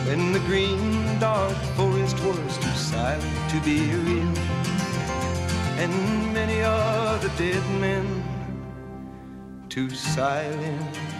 When 0.07 0.33
the 0.33 0.39
green, 0.39 1.19
dark 1.19 1.57
forest 1.77 2.17
was 2.25 2.57
too 2.57 2.75
silent 2.75 3.49
to 3.51 3.59
be 3.61 3.91
real 4.07 4.33
and 5.83 6.33
many 6.33 6.59
the 7.23 7.31
dead 7.37 7.65
men 7.79 8.05
too 9.69 9.89
silent 9.89 11.10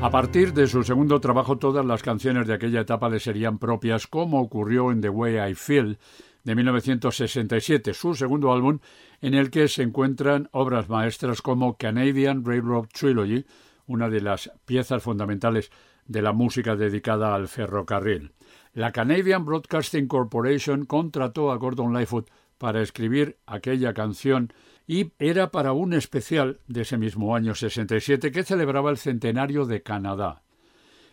A 0.00 0.10
partir 0.10 0.54
de 0.54 0.66
su 0.66 0.84
segundo 0.84 1.20
trabajo, 1.20 1.58
todas 1.58 1.84
las 1.84 2.02
canciones 2.02 2.46
de 2.46 2.54
aquella 2.54 2.80
etapa 2.80 3.08
le 3.08 3.20
serían 3.20 3.58
propias, 3.58 4.06
como 4.06 4.40
ocurrió 4.40 4.90
en 4.90 5.00
The 5.00 5.08
Way 5.08 5.50
I 5.50 5.54
Feel 5.54 5.98
de 6.44 6.54
1967, 6.54 7.92
su 7.92 8.14
segundo 8.14 8.52
álbum, 8.52 8.78
en 9.20 9.34
el 9.34 9.50
que 9.50 9.68
se 9.68 9.82
encuentran 9.82 10.48
obras 10.52 10.88
maestras 10.88 11.42
como 11.42 11.76
Canadian 11.76 12.44
Railroad 12.44 12.86
Trilogy, 12.86 13.44
una 13.86 14.08
de 14.08 14.20
las 14.20 14.50
piezas 14.64 15.02
fundamentales 15.02 15.70
de 16.06 16.22
la 16.22 16.32
música 16.32 16.74
dedicada 16.74 17.34
al 17.34 17.48
ferrocarril. 17.48 18.32
La 18.72 18.92
Canadian 18.92 19.44
Broadcasting 19.44 20.08
Corporation 20.08 20.84
contrató 20.84 21.50
a 21.50 21.56
Gordon 21.56 21.92
Lightfoot 21.92 22.30
para 22.58 22.82
escribir 22.82 23.38
aquella 23.46 23.94
canción 23.94 24.52
y 24.86 25.12
era 25.18 25.50
para 25.50 25.72
un 25.72 25.94
especial 25.94 26.60
de 26.66 26.82
ese 26.82 26.98
mismo 26.98 27.34
año 27.34 27.54
67 27.54 28.32
que 28.32 28.44
celebraba 28.44 28.90
el 28.90 28.98
centenario 28.98 29.64
de 29.64 29.82
Canadá. 29.82 30.42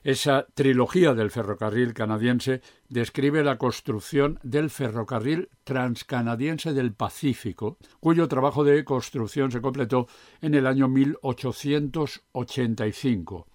Esa 0.05 0.47
trilogía 0.53 1.13
del 1.15 1.31
ferrocarril 1.31 1.95
canadiense 1.95 2.61
describe 2.89 3.43
la 3.43 3.57
construcción 3.57 4.39
del 4.43 4.69
ferrocarril 4.69 5.49
transcanadiense 5.63 6.73
del 6.73 6.93
Pacífico, 6.93 7.79
cuyo 7.99 8.27
trabajo 8.27 8.63
de 8.63 8.85
construcción 8.85 9.51
se 9.51 9.61
completó 9.61 10.07
en 10.41 10.53
el 10.53 10.67
año 10.67 10.87
1885. 10.87 13.47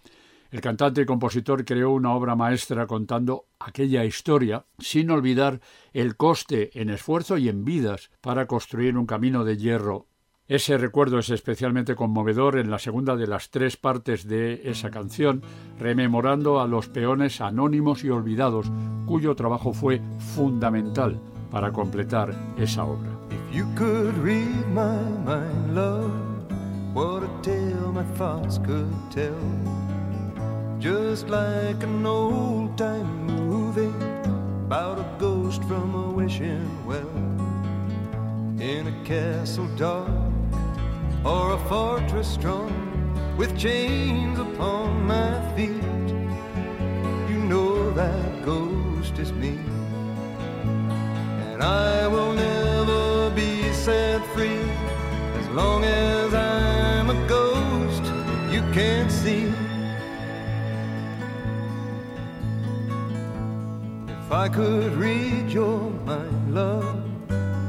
El 0.50 0.60
cantante 0.60 1.02
y 1.02 1.06
compositor 1.06 1.64
creó 1.64 1.92
una 1.92 2.12
obra 2.12 2.34
maestra 2.34 2.86
contando 2.86 3.46
aquella 3.60 4.04
historia, 4.04 4.64
sin 4.78 5.10
olvidar 5.10 5.60
el 5.92 6.16
coste 6.16 6.70
en 6.80 6.90
esfuerzo 6.90 7.38
y 7.38 7.48
en 7.48 7.64
vidas 7.64 8.10
para 8.20 8.46
construir 8.46 8.96
un 8.96 9.06
camino 9.06 9.44
de 9.44 9.56
hierro. 9.56 10.06
Ese 10.48 10.76
recuerdo 10.76 11.20
es 11.20 11.30
especialmente 11.30 11.94
conmovedor 11.94 12.58
en 12.58 12.72
la 12.72 12.80
segunda 12.80 13.14
de 13.14 13.28
las 13.28 13.50
tres 13.50 13.76
partes 13.76 14.26
de 14.26 14.62
esa 14.64 14.90
canción, 14.90 15.42
rememorando 15.78 16.60
a 16.60 16.66
los 16.66 16.88
peones 16.88 17.40
anónimos 17.40 18.02
y 18.02 18.10
olvidados, 18.10 18.66
cuyo 19.06 19.36
trabajo 19.36 19.72
fue 19.72 20.00
fundamental 20.34 21.20
para 21.52 21.70
completar 21.70 22.34
esa 22.58 22.84
obra. 22.84 23.10
Just 30.80 31.28
like 31.28 31.82
an 31.82 32.06
old 32.06 32.78
time 32.78 33.26
movie 33.26 33.92
about 34.64 34.98
a 34.98 35.06
ghost 35.18 35.62
from 35.64 35.94
a 35.94 36.10
wishing 36.10 36.86
well 36.86 37.06
in 38.58 38.86
a 38.86 39.04
castle 39.04 39.68
dark 39.76 40.08
or 41.22 41.52
a 41.52 41.58
fortress 41.68 42.32
strong 42.32 42.72
with 43.36 43.58
chains 43.58 44.38
upon 44.38 45.04
my 45.04 45.54
feet. 45.54 46.08
You 47.28 47.38
know 47.44 47.90
that 47.90 48.42
ghost 48.42 49.18
is 49.18 49.34
me, 49.34 49.58
and 51.52 51.62
I 51.62 52.08
will 52.08 52.32
never 52.32 53.28
be 53.36 53.70
set 53.74 54.24
free 54.28 54.64
as 55.40 55.46
long 55.48 55.84
as 55.84 56.32
I'm 56.32 57.10
a 57.10 57.28
ghost 57.28 58.04
you 58.50 58.62
can't 58.72 59.12
see. 59.12 59.49
If 64.30 64.36
I 64.36 64.48
could 64.48 64.92
read 64.92 65.50
your 65.50 65.90
mind, 66.06 66.54
love, 66.54 67.02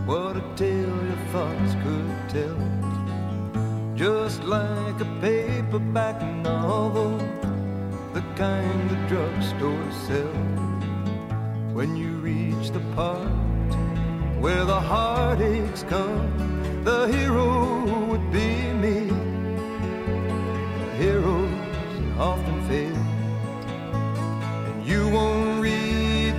what 0.06 0.38
a 0.38 0.43
tale 0.56 0.95
your 1.10 1.24
thoughts 1.32 1.74
could 1.82 2.30
tell. 2.30 3.95
Just 3.95 4.43
like 4.43 5.02
a 5.02 5.06
paperback 5.19 6.21
novel, 6.43 7.17
the 8.13 8.21
kind 8.36 8.91
the 8.91 8.95
drugstore 9.08 9.91
sell. 10.06 10.38
When 11.74 11.95
you 11.95 12.12
reach 12.17 12.69
the 12.69 12.82
part 12.93 13.28
where 14.39 14.63
the 14.63 14.80
heartaches 14.80 15.84
come, 15.89 16.84
the 16.84 17.08
hero 17.08 17.86
would 18.06 18.32
be 18.32 18.61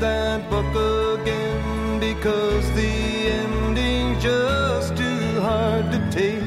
that 0.02 0.50
book 0.50 1.20
again 1.20 2.00
because 2.00 2.68
the 2.72 2.90
ending's 3.40 4.20
just 4.20 4.96
too 4.96 5.40
hard 5.40 5.92
to 5.92 5.98
take. 6.10 6.42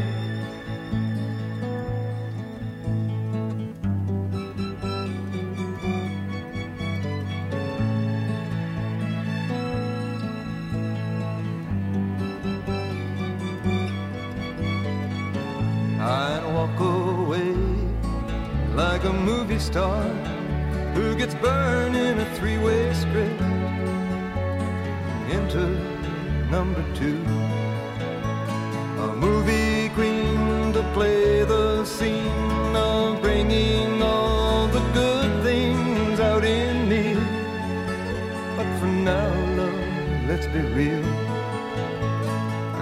I'd 16.02 16.44
walk 16.54 16.78
away 16.78 17.56
like 18.76 19.06
a 19.06 19.14
movie 19.14 19.60
star 19.60 20.25
gets 21.26 21.42
burned 21.42 21.96
in 21.96 22.20
a 22.20 22.36
three-way 22.36 22.94
script 22.94 23.42
into 25.32 25.64
number 26.52 26.84
two. 26.94 27.20
A 29.06 29.16
movie 29.16 29.90
queen 29.96 30.72
to 30.74 30.84
play 30.94 31.44
the 31.44 31.84
scene 31.84 32.76
of 32.76 33.24
bringing 33.24 34.04
all 34.04 34.68
the 34.68 34.82
good 34.94 35.42
things 35.42 36.20
out 36.20 36.46
in 36.46 36.88
me. 36.88 37.16
But 38.56 38.68
for 38.78 38.86
now, 38.86 39.34
love, 39.58 40.30
let's 40.30 40.46
be 40.46 40.60
real. 40.80 41.06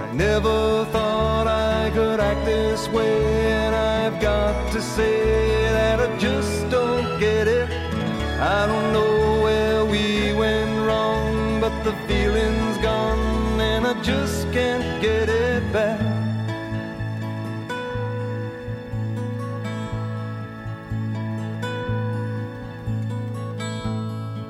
I 0.02 0.12
never 0.12 0.84
thought 0.92 1.46
I 1.46 1.90
could 1.94 2.20
act 2.20 2.44
this 2.44 2.88
way, 2.88 3.52
and 3.52 3.74
I've 3.74 4.20
got 4.20 4.70
to 4.72 4.82
say 4.82 5.53
I 8.40 8.66
don't 8.66 8.92
know 8.92 9.42
where 9.42 9.84
we 9.84 10.32
went 10.32 10.86
wrong, 10.86 11.60
but 11.60 11.84
the 11.84 11.92
feeling's 12.08 12.78
gone, 12.78 13.60
and 13.60 13.86
I 13.86 13.94
just 14.02 14.50
can't 14.52 15.00
get 15.00 15.28
it 15.28 15.72
back. 15.72 16.00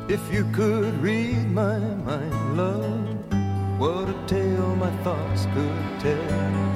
If 0.08 0.32
you 0.32 0.44
could 0.52 1.00
read 1.02 1.50
my 1.50 1.78
mind, 1.78 2.56
love, 2.56 3.78
what 3.78 4.08
a 4.08 4.14
tale 4.26 4.76
my 4.76 4.90
thoughts 5.02 5.46
could 5.54 6.00
tell. 6.00 6.74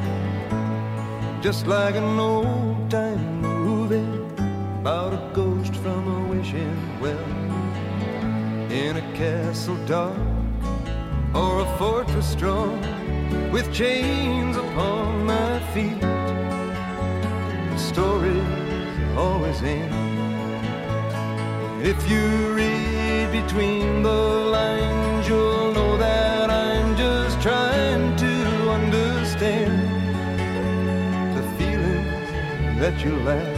Just 1.40 1.66
like 1.66 1.94
an 1.94 2.18
old 2.18 2.90
time 2.90 3.40
movie 3.40 4.17
about 4.88 5.12
a 5.12 5.20
ghost 5.34 5.74
from 5.82 6.02
a 6.08 6.28
wishing 6.30 6.98
well. 6.98 7.28
In 8.70 8.96
a 8.96 9.02
castle 9.12 9.76
dark 9.84 10.16
or 11.34 11.60
a 11.60 11.76
fortress 11.76 12.26
strong 12.26 12.80
with 13.52 13.70
chains 13.70 14.56
upon 14.56 15.26
my 15.26 15.60
feet. 15.74 16.00
The 16.00 17.76
stories 17.76 18.42
always 19.14 19.62
end. 19.62 19.92
If 21.84 21.98
you 22.10 22.54
read 22.54 23.30
between 23.42 24.02
the 24.02 24.22
lines, 24.56 25.28
you'll 25.28 25.72
know 25.74 25.98
that 25.98 26.48
I'm 26.48 26.96
just 26.96 27.38
trying 27.42 28.16
to 28.24 28.34
understand 28.78 29.76
the 31.36 31.42
feelings 31.58 32.30
that 32.80 33.04
you 33.04 33.16
lack. 33.16 33.57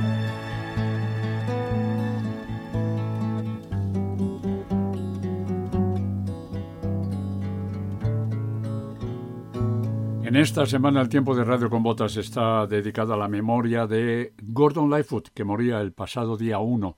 En 10.31 10.37
esta 10.37 10.65
semana 10.65 11.01
el 11.01 11.09
tiempo 11.09 11.35
de 11.35 11.43
Radio 11.43 11.69
con 11.69 11.83
Botas 11.83 12.15
está 12.15 12.65
dedicado 12.65 13.13
a 13.13 13.17
la 13.17 13.27
memoria 13.27 13.85
de 13.85 14.33
Gordon 14.41 14.89
Lightfoot, 14.89 15.27
que 15.33 15.43
moría 15.43 15.81
el 15.81 15.91
pasado 15.91 16.37
día 16.37 16.59
1 16.59 16.95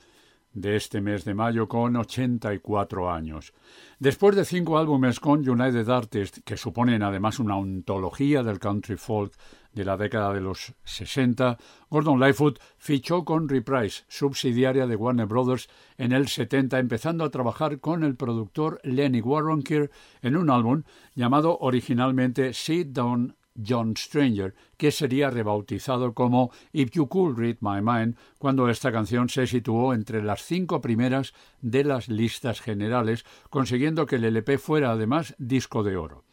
de 0.53 0.75
este 0.75 1.01
mes 1.01 1.25
de 1.25 1.33
mayo 1.33 1.67
con 1.67 1.95
84 1.95 3.11
años. 3.11 3.51
Después 3.97 4.35
de 4.35 4.45
cinco 4.45 4.77
álbumes 4.77 5.19
con 5.19 5.49
United 5.49 5.89
Artists, 5.89 6.43
que 6.45 6.57
suponen 6.57 7.01
además 7.01 7.39
una 7.39 7.57
ontología 7.57 8.43
del 8.43 8.59
country 8.59 8.97
folk 8.97 9.33
de 9.73 9.85
la 9.85 9.97
década 9.97 10.33
de 10.33 10.41
los 10.41 10.73
60, 10.83 11.57
Gordon 11.89 12.19
Lightfoot 12.19 12.59
fichó 12.77 13.25
con 13.25 13.49
Reprise, 13.49 14.03
subsidiaria 14.07 14.87
de 14.87 14.95
Warner 14.95 15.25
Brothers, 15.25 15.69
en 15.97 16.11
el 16.11 16.27
70, 16.27 16.79
empezando 16.79 17.23
a 17.23 17.31
trabajar 17.31 17.79
con 17.79 18.03
el 18.03 18.15
productor 18.15 18.79
Lenny 18.83 19.21
Waronker 19.21 19.91
en 20.21 20.37
un 20.37 20.49
álbum 20.49 20.83
llamado 21.15 21.57
originalmente 21.59 22.53
Sit 22.53 22.89
Down 22.89 23.35
John 23.55 23.95
Stranger, 23.95 24.55
que 24.77 24.91
sería 24.91 25.29
rebautizado 25.29 26.13
como 26.13 26.51
If 26.71 26.91
You 26.91 27.07
Could 27.07 27.37
Read 27.37 27.57
My 27.61 27.81
Mind, 27.81 28.15
cuando 28.39 28.69
esta 28.69 28.91
canción 28.91 29.29
se 29.29 29.47
situó 29.47 29.93
entre 29.93 30.23
las 30.23 30.43
cinco 30.43 30.81
primeras 30.81 31.33
de 31.61 31.83
las 31.83 32.07
listas 32.07 32.61
generales, 32.61 33.25
consiguiendo 33.49 34.05
que 34.05 34.15
el 34.15 34.25
LP 34.25 34.57
fuera 34.57 34.91
además 34.91 35.35
disco 35.37 35.83
de 35.83 35.97
oro. 35.97 36.23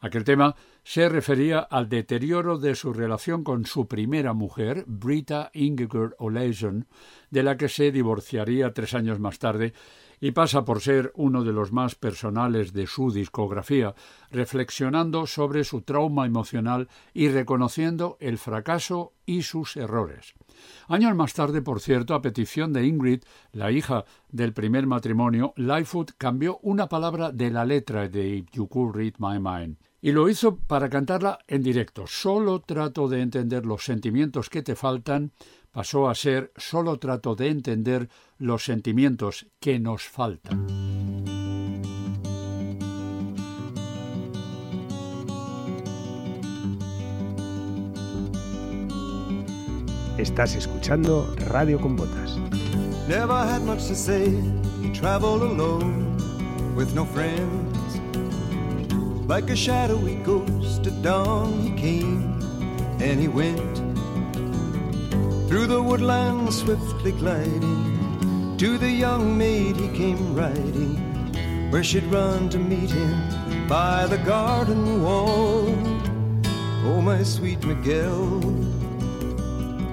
Aquel 0.00 0.24
tema 0.24 0.56
se 0.84 1.08
refería 1.08 1.60
al 1.60 1.88
deterioro 1.88 2.58
de 2.58 2.74
su 2.74 2.92
relación 2.92 3.44
con 3.44 3.66
su 3.66 3.86
primera 3.86 4.32
mujer, 4.32 4.84
Brita 4.86 5.50
Ingegerd 5.54 6.14
Olaison, 6.18 6.86
de 7.30 7.42
la 7.42 7.56
que 7.56 7.68
se 7.68 7.92
divorciaría 7.92 8.72
tres 8.72 8.94
años 8.94 9.20
más 9.20 9.38
tarde, 9.38 9.72
y 10.20 10.32
pasa 10.32 10.64
por 10.64 10.80
ser 10.80 11.12
uno 11.14 11.44
de 11.44 11.52
los 11.52 11.72
más 11.72 11.94
personales 11.94 12.72
de 12.72 12.86
su 12.86 13.10
discografía, 13.10 13.94
reflexionando 14.30 15.26
sobre 15.26 15.64
su 15.64 15.80
trauma 15.82 16.26
emocional 16.26 16.88
y 17.14 17.28
reconociendo 17.28 18.18
el 18.20 18.36
fracaso 18.36 19.14
y 19.24 19.42
sus 19.42 19.76
errores. 19.76 20.34
Años 20.88 21.14
más 21.14 21.32
tarde, 21.32 21.62
por 21.62 21.80
cierto, 21.80 22.14
a 22.14 22.20
petición 22.20 22.72
de 22.72 22.86
Ingrid, 22.86 23.22
la 23.52 23.70
hija 23.72 24.04
del 24.28 24.52
primer 24.52 24.86
matrimonio, 24.86 25.54
Lightfoot 25.56 26.12
cambió 26.18 26.58
una 26.62 26.88
palabra 26.88 27.32
de 27.32 27.50
la 27.50 27.64
letra 27.64 28.08
de 28.08 28.36
If 28.36 28.50
You 28.52 28.68
Could 28.68 28.94
Read 28.94 29.14
My 29.18 29.38
Mind. 29.38 29.78
Y 30.02 30.12
lo 30.12 30.28
hizo 30.28 30.56
para 30.56 30.88
cantarla 30.88 31.38
en 31.46 31.62
directo. 31.62 32.06
Solo 32.06 32.60
trato 32.60 33.08
de 33.08 33.20
entender 33.20 33.66
los 33.66 33.84
sentimientos 33.84 34.48
que 34.48 34.62
te 34.62 34.74
faltan 34.74 35.32
pasó 35.70 36.08
a 36.08 36.14
ser 36.14 36.52
solo 36.56 36.98
trato 36.98 37.34
de 37.36 37.48
entender 37.48 38.08
los 38.38 38.64
sentimientos 38.64 39.46
que 39.60 39.78
nos 39.78 40.02
faltan. 40.02 40.66
Estás 50.16 50.54
escuchando 50.54 51.34
Radio 51.48 51.80
con 51.80 51.96
Botas. 51.96 52.36
Never 53.08 53.32
had 53.32 53.62
much 53.62 53.86
to 53.88 53.94
say. 53.94 54.34
Traveled 54.92 55.42
alone 55.42 56.16
with 56.76 56.94
no 56.94 57.06
friends. 57.06 57.79
Like 59.30 59.48
a 59.48 59.54
shadowy 59.54 60.16
ghost 60.16 60.88
at 60.88 61.02
dawn, 61.02 61.52
he 61.60 61.70
came 61.80 62.42
and 63.00 63.20
he 63.20 63.28
went 63.28 63.76
through 65.48 65.68
the 65.68 65.80
woodland 65.80 66.52
swiftly 66.52 67.12
gliding. 67.12 68.56
To 68.58 68.76
the 68.76 68.90
young 68.90 69.38
maid 69.38 69.76
he 69.76 69.86
came 69.96 70.34
riding, 70.34 70.96
where 71.70 71.84
she'd 71.84 72.06
run 72.06 72.48
to 72.48 72.58
meet 72.58 72.90
him 72.90 73.68
by 73.68 74.04
the 74.06 74.18
garden 74.18 75.00
wall. 75.04 75.76
Oh, 76.86 77.00
my 77.00 77.22
sweet 77.22 77.64
Miguel, 77.64 78.40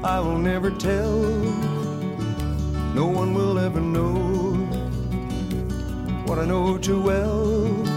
I 0.04 0.19
will 0.19 0.39
never 0.39 0.71
tell. 0.71 1.21
No 2.95 3.06
one 3.06 3.36
will 3.36 3.60
ever 3.60 3.82
know 3.82 4.15
what 6.26 6.39
I 6.39 6.45
know 6.45 6.80
too 6.80 7.00
well. 7.00 7.97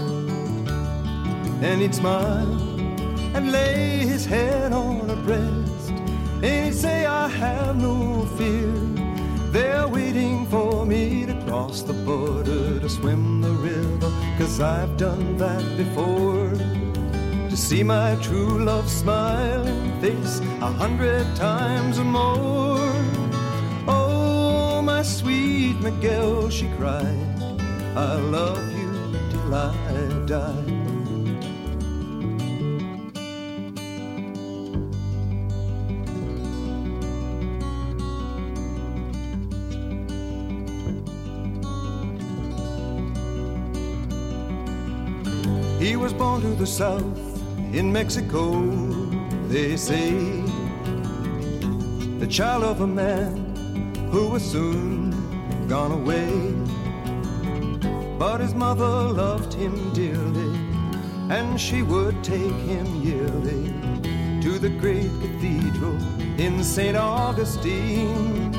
And 1.61 1.79
he'd 1.81 1.93
smile 1.93 2.59
and 3.35 3.51
lay 3.51 3.99
his 3.99 4.25
head 4.25 4.73
on 4.73 5.07
her 5.09 5.15
breast, 5.15 5.91
and 6.41 6.65
he'd 6.65 6.73
say, 6.73 7.05
I 7.05 7.27
have 7.27 7.77
no 7.77 8.25
fear. 8.37 8.73
They're 9.51 9.87
waiting 9.87 10.47
for 10.47 10.85
me 10.85 11.25
to 11.27 11.35
cross 11.45 11.83
the 11.83 11.93
border 11.93 12.79
to 12.79 12.89
swim 12.89 13.41
the 13.41 13.51
river, 13.51 14.11
cause 14.37 14.59
I've 14.59 14.97
done 14.97 15.37
that 15.37 15.77
before. 15.77 16.49
To 17.49 17.57
see 17.57 17.83
my 17.83 18.15
true 18.21 18.63
love 18.63 18.89
smile 18.89 19.65
smiling 19.65 20.01
face 20.01 20.39
a 20.61 20.71
hundred 20.71 21.25
times 21.35 21.99
or 21.99 22.05
more. 22.05 22.93
Oh, 23.87 24.81
my 24.81 25.03
sweet 25.03 25.79
Miguel, 25.81 26.49
she 26.49 26.67
cried, 26.77 27.35
I 27.95 28.15
love 28.15 28.63
you 28.79 28.91
till 29.29 29.53
I 29.53 30.25
die. 30.25 30.90
Born 46.21 46.41
to 46.41 46.53
the 46.53 46.67
south 46.67 47.19
in 47.73 47.91
Mexico, 47.91 48.51
they 49.47 49.75
say. 49.75 50.11
The 52.19 52.27
child 52.29 52.63
of 52.63 52.81
a 52.81 52.85
man 52.85 53.35
who 54.11 54.29
was 54.29 54.43
soon 54.43 55.09
gone 55.67 55.91
away. 55.91 56.29
But 58.19 58.39
his 58.39 58.53
mother 58.53 58.93
loved 59.23 59.51
him 59.51 59.73
dearly, 59.93 60.53
and 61.35 61.59
she 61.59 61.81
would 61.81 62.23
take 62.23 62.59
him 62.69 62.85
yearly 63.01 63.73
to 64.43 64.59
the 64.59 64.69
great 64.69 65.09
cathedral 65.23 65.97
in 66.39 66.63
St. 66.63 66.95
Augustine. 66.95 68.53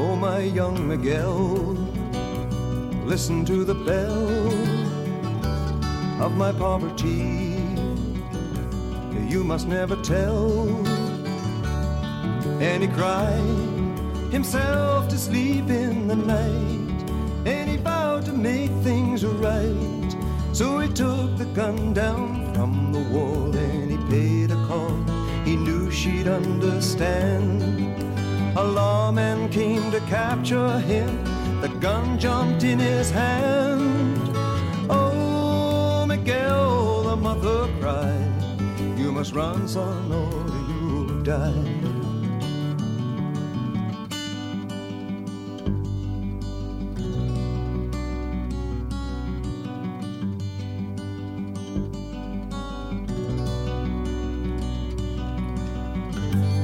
Oh, 0.00 0.16
my 0.16 0.40
young 0.40 0.88
Miguel, 0.88 1.76
listen 3.04 3.44
to 3.44 3.64
the 3.64 3.76
bell 3.88 4.55
of 6.20 6.36
my 6.36 6.52
poverty. 6.52 7.56
You 9.28 9.44
must 9.44 9.66
never 9.68 9.96
tell. 9.96 10.68
And 12.60 12.82
he 12.82 12.88
cried 12.88 14.30
himself 14.30 15.08
to 15.08 15.18
sleep 15.18 15.68
in 15.68 16.08
the 16.08 16.16
night, 16.16 17.10
and 17.46 17.70
he 17.70 17.76
vowed 17.76 18.24
to 18.26 18.32
make 18.32 18.70
things 18.82 19.24
right. 19.24 20.16
So 20.52 20.78
he 20.78 20.88
took 20.88 21.36
the 21.36 21.44
gun 21.54 21.92
down 21.92 22.54
from 22.54 22.90
the 22.90 23.00
wall 23.14 23.54
and 23.54 23.90
he 23.90 23.98
paid 24.08 24.50
a 24.50 24.66
call. 24.66 24.96
He 25.44 25.54
knew 25.54 25.90
she'd 25.90 26.26
understand. 26.26 27.62
A 28.56 28.64
lawman 28.64 29.50
came 29.50 29.90
to 29.90 30.00
capture 30.08 30.78
him. 30.80 31.24
The 31.60 31.68
gun 31.68 32.18
jumped 32.18 32.64
in 32.64 32.78
his 32.78 33.10
hand. 33.10 34.25
You 37.86 39.12
must 39.12 39.32
run, 39.32 39.68
son, 39.68 40.10
or 40.10 40.28
you'll 40.68 41.22
die. 41.22 41.52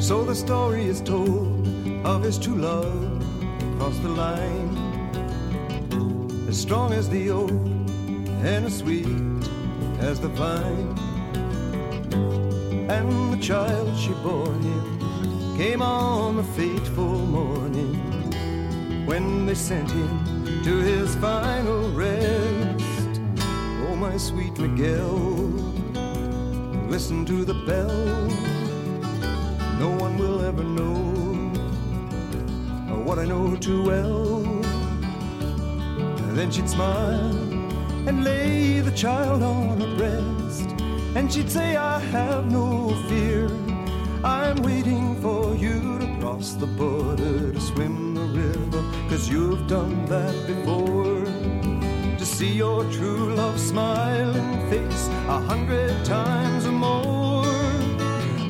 So 0.00 0.24
the 0.24 0.35
story 0.35 0.87
is 0.87 1.00
told 1.02 1.68
of 2.04 2.24
his 2.24 2.37
true 2.37 2.56
love 2.56 3.22
across 3.74 3.96
the 3.98 4.08
line. 4.08 4.76
As 6.48 6.61
strong 6.61 6.92
as 6.92 7.08
the 7.08 7.30
oak 7.30 7.52
and 8.42 8.66
as 8.66 8.78
sweet 8.78 9.06
as 10.00 10.18
the 10.18 10.26
vine. 10.26 10.91
And 13.03 13.33
the 13.33 13.38
child 13.38 13.99
she 13.99 14.12
bore 14.23 14.47
him 14.47 15.57
came 15.57 15.83
on 15.83 16.37
the 16.37 16.45
fateful 16.45 17.19
morning 17.19 17.97
when 19.07 19.45
they 19.45 19.57
sent 19.57 19.91
him 19.91 20.62
to 20.62 20.77
his 20.77 21.17
final 21.17 21.91
rest. 21.91 23.21
Oh, 23.88 23.97
my 23.97 24.17
sweet 24.17 24.57
Miguel, 24.57 25.19
listen 26.88 27.25
to 27.27 27.45
the 27.45 27.55
bell. 27.67 28.29
No 29.81 29.91
one 29.99 30.17
will 30.17 30.41
ever 30.45 30.62
know 30.62 30.95
what 33.05 33.19
I 33.19 33.25
know 33.25 33.57
too 33.57 33.83
well. 33.85 34.43
Then 36.37 36.53
she'd 36.53 36.71
smile 36.71 37.37
and 38.07 38.23
lay 38.23 38.79
the 38.79 38.93
child 38.93 39.43
on 39.43 39.81
her 39.81 39.97
breast. 39.97 40.41
And 41.14 41.31
she'd 41.31 41.51
say, 41.51 41.77
I 41.77 41.98
have 41.98 42.51
no 42.51 42.88
fear. 43.09 43.51
I'm 44.25 44.62
waiting 44.62 45.20
for 45.20 45.55
you 45.55 45.98
to 45.98 46.16
cross 46.20 46.55
the 46.55 46.66
border 46.66 47.53
to 47.53 47.61
swim 47.61 48.14
the 48.14 48.22
river. 48.22 48.83
Cause 49.11 49.29
you've 49.29 49.66
done 49.66 50.07
that 50.07 50.35
before. 50.46 51.25
To 52.18 52.25
see 52.25 52.53
your 52.53 52.85
true 52.90 53.35
love 53.35 53.61
smiling 53.61 54.70
face 54.70 55.09
a 55.29 55.38
hundred 55.40 56.05
times 56.05 56.64
or 56.66 56.72
more. 56.72 57.44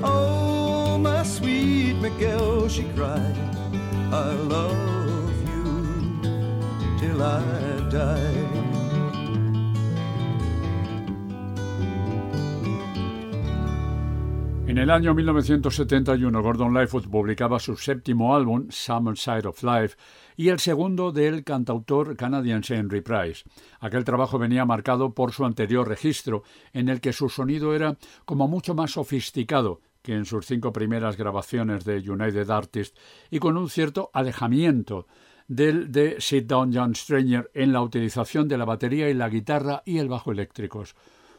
Oh, 0.04 0.98
my 0.98 1.24
sweet 1.24 1.94
Miguel, 1.94 2.68
she 2.68 2.84
cried, 2.94 3.36
I 4.12 4.30
love 4.34 5.48
you 5.48 6.20
till 7.00 7.22
I 7.22 7.88
die. 7.90 8.51
En 14.72 14.78
el 14.78 14.88
año 14.88 15.12
1971, 15.12 16.42
Gordon 16.42 16.72
Lightfoot 16.72 17.06
publicaba 17.06 17.58
su 17.58 17.76
séptimo 17.76 18.34
álbum, 18.34 18.68
Summer 18.70 19.18
Side 19.18 19.46
of 19.46 19.62
Life, 19.62 19.98
y 20.34 20.48
el 20.48 20.60
segundo 20.60 21.12
del 21.12 21.44
cantautor 21.44 22.16
canadiense 22.16 22.76
Henry 22.76 23.02
Price. 23.02 23.44
Aquel 23.80 24.02
trabajo 24.02 24.38
venía 24.38 24.64
marcado 24.64 25.12
por 25.12 25.32
su 25.32 25.44
anterior 25.44 25.86
registro, 25.86 26.42
en 26.72 26.88
el 26.88 27.02
que 27.02 27.12
su 27.12 27.28
sonido 27.28 27.74
era 27.74 27.98
como 28.24 28.48
mucho 28.48 28.74
más 28.74 28.92
sofisticado 28.92 29.82
que 30.00 30.14
en 30.14 30.24
sus 30.24 30.46
cinco 30.46 30.72
primeras 30.72 31.18
grabaciones 31.18 31.84
de 31.84 31.98
United 32.10 32.48
Artists 32.48 32.98
y 33.30 33.40
con 33.40 33.58
un 33.58 33.68
cierto 33.68 34.08
alejamiento 34.14 35.06
del 35.48 35.92
de 35.92 36.16
Sit 36.18 36.46
Down 36.46 36.72
Young 36.72 36.96
Stranger 36.96 37.50
en 37.52 37.74
la 37.74 37.82
utilización 37.82 38.48
de 38.48 38.56
la 38.56 38.64
batería 38.64 39.10
y 39.10 39.14
la 39.14 39.28
guitarra 39.28 39.82
y 39.84 39.98
el 39.98 40.08
bajo 40.08 40.32
eléctricos. 40.32 40.96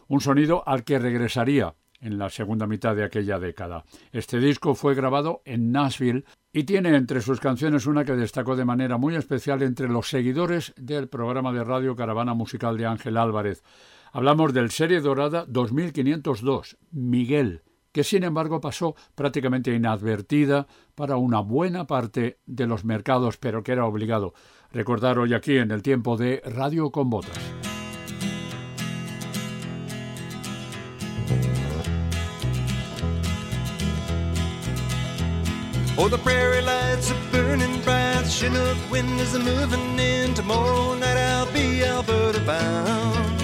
Un 0.08 0.22
sonido 0.22 0.62
al 0.68 0.84
que 0.84 1.00
regresaría 1.00 1.74
en 2.04 2.18
la 2.18 2.30
segunda 2.30 2.68
mitad 2.68 2.96
de 2.96 3.04
aquella 3.04 3.40
década. 3.40 3.86
Este 4.12 4.40
disco 4.40 4.76
fue 4.76 4.94
grabado 4.94 5.42
en 5.46 5.72
Nashville 5.72 6.26
y 6.52 6.66
tiene 6.66 6.96
entre 6.96 7.22
sus 7.22 7.40
canciones 7.40 7.88
una 7.88 8.06
que 8.06 8.14
destacó 8.14 8.56
de 8.56 8.66
manera 8.66 8.98
muy 8.98 9.16
especial 9.16 9.64
entre 9.64 9.88
los 9.88 10.10
seguidores 10.10 10.74
del 10.78 11.08
programa 11.08 11.52
de 11.52 11.64
radio 11.64 11.96
Caravana 11.96 12.34
Musical 12.34 12.78
de 12.78 12.86
Ángel 12.86 13.18
Álvarez. 13.18 13.64
Hablamos 14.12 14.54
del 14.54 14.70
Serie 14.70 15.02
Dorada 15.02 15.46
2502, 15.48 16.78
Miguel, 16.92 17.64
que 17.92 18.04
sin 18.04 18.24
embargo 18.24 18.62
pasó 18.62 18.96
prácticamente 19.16 19.74
inadvertida 19.74 20.68
para 20.94 21.18
una 21.18 21.40
buena 21.40 21.88
parte 21.88 22.40
de 22.46 22.68
los 22.68 22.86
mercados, 22.86 23.38
pero 23.38 23.64
que 23.64 23.72
era 23.72 23.86
obligado 23.86 24.34
recordar 24.72 25.20
hoy 25.20 25.34
aquí 25.34 25.58
en 25.58 25.72
el 25.72 25.82
tiempo 25.82 26.18
de 26.18 26.42
Radio 26.46 26.92
con 26.92 27.10
Botas. 27.10 27.73
Oh, 35.96 36.10
the 36.10 36.18
prairie 36.18 36.62
lights 36.62 37.12
are 37.12 37.32
burning 37.32 37.80
bright. 37.82 38.26
Chinook 38.28 38.78
wind 38.90 39.20
is 39.20 39.38
moving 39.38 40.00
in. 40.00 40.34
Tomorrow 40.34 40.96
night 40.96 41.18
I'll 41.18 41.52
be 41.54 41.84
Alberta 41.84 42.40
bound. 42.40 43.40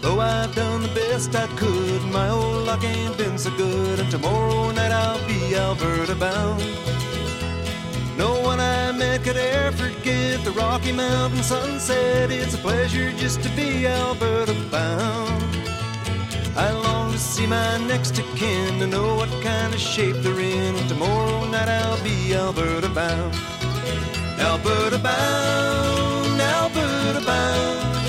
Though 0.00 0.20
I've 0.20 0.54
done 0.54 0.82
the 0.82 0.88
best 0.88 1.34
I 1.34 1.48
could. 1.56 2.02
My 2.04 2.28
old 2.28 2.66
luck 2.66 2.84
ain't 2.84 3.18
been 3.18 3.38
so 3.38 3.50
good, 3.56 3.98
and 3.98 4.08
tomorrow 4.08 4.70
night 4.70 4.92
I'll 4.92 5.26
be 5.26 5.56
Alberta 5.56 6.14
bound. 6.14 6.62
No 8.16 8.40
one 8.40 8.60
I 8.60 8.92
met 8.92 9.24
could 9.24 9.36
ever 9.36 9.88
forget 9.88 10.44
the 10.44 10.52
Rocky 10.52 10.92
Mountain 10.92 11.42
sunset. 11.42 12.30
It's 12.30 12.54
a 12.54 12.58
pleasure 12.58 13.10
just 13.12 13.42
to 13.42 13.48
be 13.50 13.86
Alberta 13.86 14.54
bound. 14.70 15.45
I 16.58 16.72
long 16.72 17.12
to 17.12 17.18
see 17.18 17.46
my 17.46 17.76
next 17.86 18.18
of 18.18 18.24
kin 18.34 18.78
to 18.78 18.86
know 18.86 19.14
what 19.16 19.28
kind 19.42 19.74
of 19.74 19.80
shape 19.80 20.16
they're 20.16 20.40
in. 20.40 20.74
And 20.74 20.88
tomorrow 20.88 21.44
night 21.50 21.68
I'll 21.68 22.02
be 22.02 22.34
Alberta 22.34 22.88
bound. 22.88 23.34
Alberta 24.38 24.98
bound, 24.98 26.40
Alberta 26.40 27.20
bound. 27.26 28.08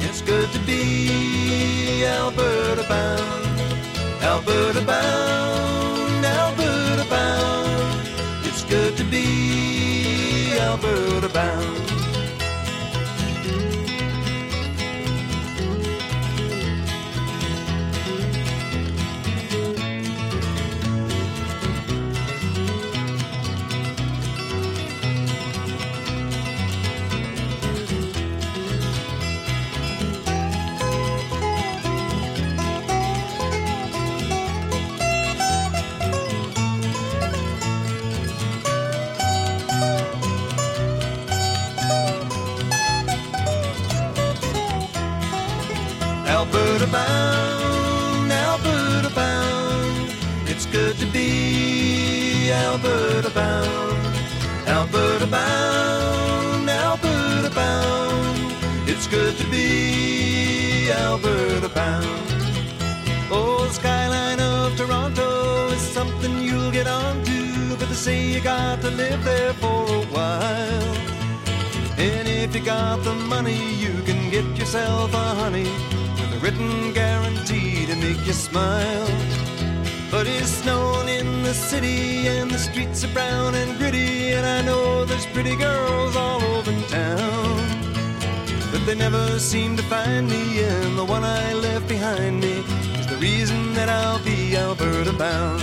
It's 0.00 0.22
good 0.22 0.48
to 0.52 0.60
be 0.60 2.04
Alberta 2.04 2.84
bound. 2.88 3.60
Alberta 4.22 4.84
bound, 4.84 6.24
Alberta 6.24 7.04
bound. 7.10 8.08
It's 8.44 8.62
good 8.62 8.96
to 8.96 9.04
be 9.04 10.56
Alberta 10.56 11.28
bound. 11.30 11.97
Alberta 53.18 53.34
bound. 53.34 54.68
Alberta 54.68 55.26
bound, 55.26 56.70
Alberta 56.70 57.50
bound. 57.52 58.52
It's 58.88 59.08
good 59.08 59.36
to 59.38 59.50
be 59.50 60.88
Alberta 60.92 61.68
bound. 61.68 62.06
Oh, 63.32 63.64
the 63.66 63.74
skyline 63.74 64.38
of 64.38 64.76
Toronto 64.76 65.66
is 65.66 65.80
something 65.80 66.38
you'll 66.44 66.70
get 66.70 66.86
onto, 66.86 67.76
but 67.76 67.88
they 67.88 67.96
say 67.96 68.24
you 68.24 68.40
got 68.40 68.82
to 68.82 68.90
live 68.90 69.24
there 69.24 69.52
for 69.54 69.82
a 69.82 70.04
while. 70.14 70.96
And 71.98 72.28
if 72.28 72.54
you 72.54 72.64
got 72.64 73.02
the 73.02 73.14
money, 73.14 73.74
you 73.74 74.00
can 74.02 74.30
get 74.30 74.44
yourself 74.56 75.12
a 75.12 75.34
honey 75.42 75.68
with 76.14 76.36
a 76.36 76.38
written 76.38 76.92
guarantee 76.92 77.84
to 77.86 77.96
make 77.96 78.24
you 78.24 78.32
smile. 78.32 79.37
But 80.10 80.26
it's 80.26 80.48
snowing 80.48 81.08
in 81.08 81.42
the 81.42 81.52
city 81.52 82.26
and 82.28 82.50
the 82.50 82.58
streets 82.58 83.04
are 83.04 83.12
brown 83.12 83.54
and 83.54 83.76
gritty, 83.78 84.32
and 84.32 84.46
I 84.46 84.62
know 84.62 85.04
there's 85.04 85.26
pretty 85.26 85.54
girls 85.56 86.16
all 86.16 86.42
over 86.42 86.72
town. 86.88 87.78
But 88.72 88.86
they 88.86 88.94
never 88.94 89.38
seem 89.38 89.76
to 89.76 89.82
find 89.82 90.28
me, 90.28 90.62
and 90.64 90.98
the 90.98 91.04
one 91.04 91.24
I 91.24 91.52
left 91.52 91.88
behind 91.88 92.40
me 92.40 92.64
is 92.98 93.06
the 93.06 93.16
reason 93.16 93.74
that 93.74 93.88
I'll 93.88 94.22
be 94.24 94.56
Alberta 94.56 95.12
bound. 95.12 95.62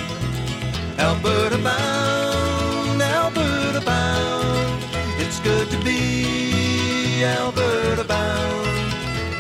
Alberta 1.00 1.58
bound, 1.58 3.02
Alberta 3.02 3.82
bound. 3.82 4.84
It's 5.18 5.40
good 5.40 5.70
to 5.72 5.78
be 5.84 7.24
Alberta 7.24 8.04
bound. 8.04 8.68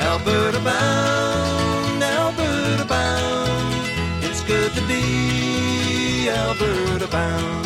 Alberta 0.01 0.59
bound, 0.59 1.64
good 4.47 4.71
to 4.73 4.81
be 4.87 6.29
Alberta 6.29 7.07
bound. 7.07 7.65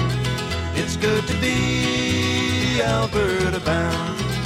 It's 0.76 0.96
good 0.96 1.26
to 1.28 1.34
be 1.42 2.82
Alberta 2.82 3.60
bound. 3.60 4.39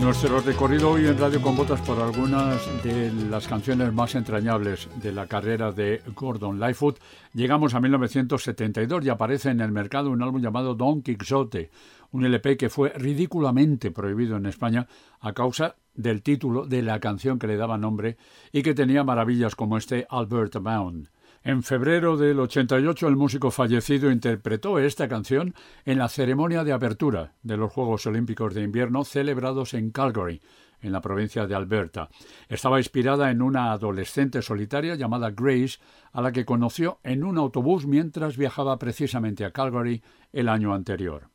Nuestro 0.00 0.40
recorrido 0.40 0.92
hoy 0.92 1.06
en 1.06 1.18
Radio 1.18 1.42
con 1.42 1.54
Botas 1.54 1.82
por 1.82 2.00
algunas 2.00 2.82
de 2.82 3.12
las 3.28 3.46
canciones 3.46 3.92
más 3.92 4.14
entrañables 4.14 4.88
de 4.96 5.12
la 5.12 5.26
carrera 5.26 5.72
de 5.72 6.00
Gordon 6.16 6.58
Lightfoot, 6.58 6.98
llegamos 7.34 7.74
a 7.74 7.80
1972 7.80 9.04
y 9.04 9.10
aparece 9.10 9.50
en 9.50 9.60
el 9.60 9.72
mercado 9.72 10.10
un 10.10 10.22
álbum 10.22 10.40
llamado 10.40 10.74
Don 10.74 11.02
Quixote, 11.02 11.70
un 12.12 12.24
LP 12.24 12.56
que 12.56 12.70
fue 12.70 12.88
ridículamente 12.90 13.90
prohibido 13.90 14.38
en 14.38 14.46
España 14.46 14.88
a 15.20 15.34
causa 15.34 15.76
del 15.94 16.22
título 16.22 16.64
de 16.64 16.80
la 16.80 16.98
canción 16.98 17.38
que 17.38 17.46
le 17.46 17.58
daba 17.58 17.76
nombre 17.76 18.16
y 18.52 18.62
que 18.62 18.74
tenía 18.74 19.04
maravillas 19.04 19.54
como 19.54 19.76
este 19.76 20.06
Albert 20.08 20.56
Bound. 20.56 21.08
En 21.42 21.62
febrero 21.62 22.18
del 22.18 22.38
88 22.38 23.08
el 23.08 23.16
músico 23.16 23.50
fallecido 23.50 24.10
interpretó 24.10 24.78
esta 24.78 25.08
canción 25.08 25.54
en 25.86 25.96
la 25.96 26.10
ceremonia 26.10 26.64
de 26.64 26.74
apertura 26.74 27.32
de 27.42 27.56
los 27.56 27.72
Juegos 27.72 28.04
Olímpicos 28.04 28.52
de 28.52 28.62
Invierno 28.62 29.04
celebrados 29.04 29.72
en 29.72 29.90
Calgary, 29.90 30.42
en 30.82 30.92
la 30.92 31.00
provincia 31.00 31.46
de 31.46 31.54
Alberta. 31.54 32.10
Estaba 32.50 32.78
inspirada 32.78 33.30
en 33.30 33.40
una 33.40 33.72
adolescente 33.72 34.42
solitaria 34.42 34.96
llamada 34.96 35.30
Grace, 35.30 35.78
a 36.12 36.20
la 36.20 36.30
que 36.30 36.44
conoció 36.44 37.00
en 37.04 37.24
un 37.24 37.38
autobús 37.38 37.86
mientras 37.86 38.36
viajaba 38.36 38.78
precisamente 38.78 39.46
a 39.46 39.50
Calgary 39.50 40.02
el 40.34 40.46
año 40.46 40.74
anterior. 40.74 41.30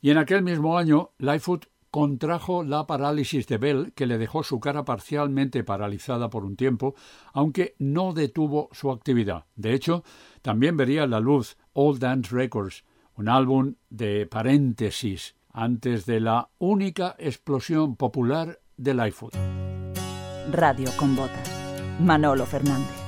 Y 0.00 0.10
en 0.10 0.16
aquel 0.16 0.42
mismo 0.42 0.78
año, 0.78 1.10
Lightfoot 1.18 1.66
contrajo 1.90 2.62
la 2.62 2.86
parálisis 2.86 3.46
de 3.46 3.58
Bell, 3.58 3.92
que 3.94 4.06
le 4.06 4.18
dejó 4.18 4.42
su 4.42 4.60
cara 4.60 4.84
parcialmente 4.84 5.64
paralizada 5.64 6.30
por 6.30 6.44
un 6.44 6.56
tiempo, 6.56 6.94
aunque 7.32 7.74
no 7.78 8.12
detuvo 8.12 8.68
su 8.72 8.90
actividad. 8.90 9.46
De 9.56 9.74
hecho, 9.74 10.04
también 10.42 10.76
vería 10.76 11.06
la 11.06 11.20
luz 11.20 11.56
Old 11.72 12.00
Dance 12.00 12.34
Records, 12.34 12.84
un 13.16 13.28
álbum 13.28 13.74
de 13.90 14.26
paréntesis 14.26 15.34
antes 15.52 16.06
de 16.06 16.20
la 16.20 16.50
única 16.58 17.16
explosión 17.18 17.96
popular 17.96 18.60
de 18.76 18.94
Lightfoot. 18.94 19.34
Radio 20.52 20.88
con 20.96 21.16
Botas. 21.16 21.50
Manolo 22.00 22.46
Fernández. 22.46 22.99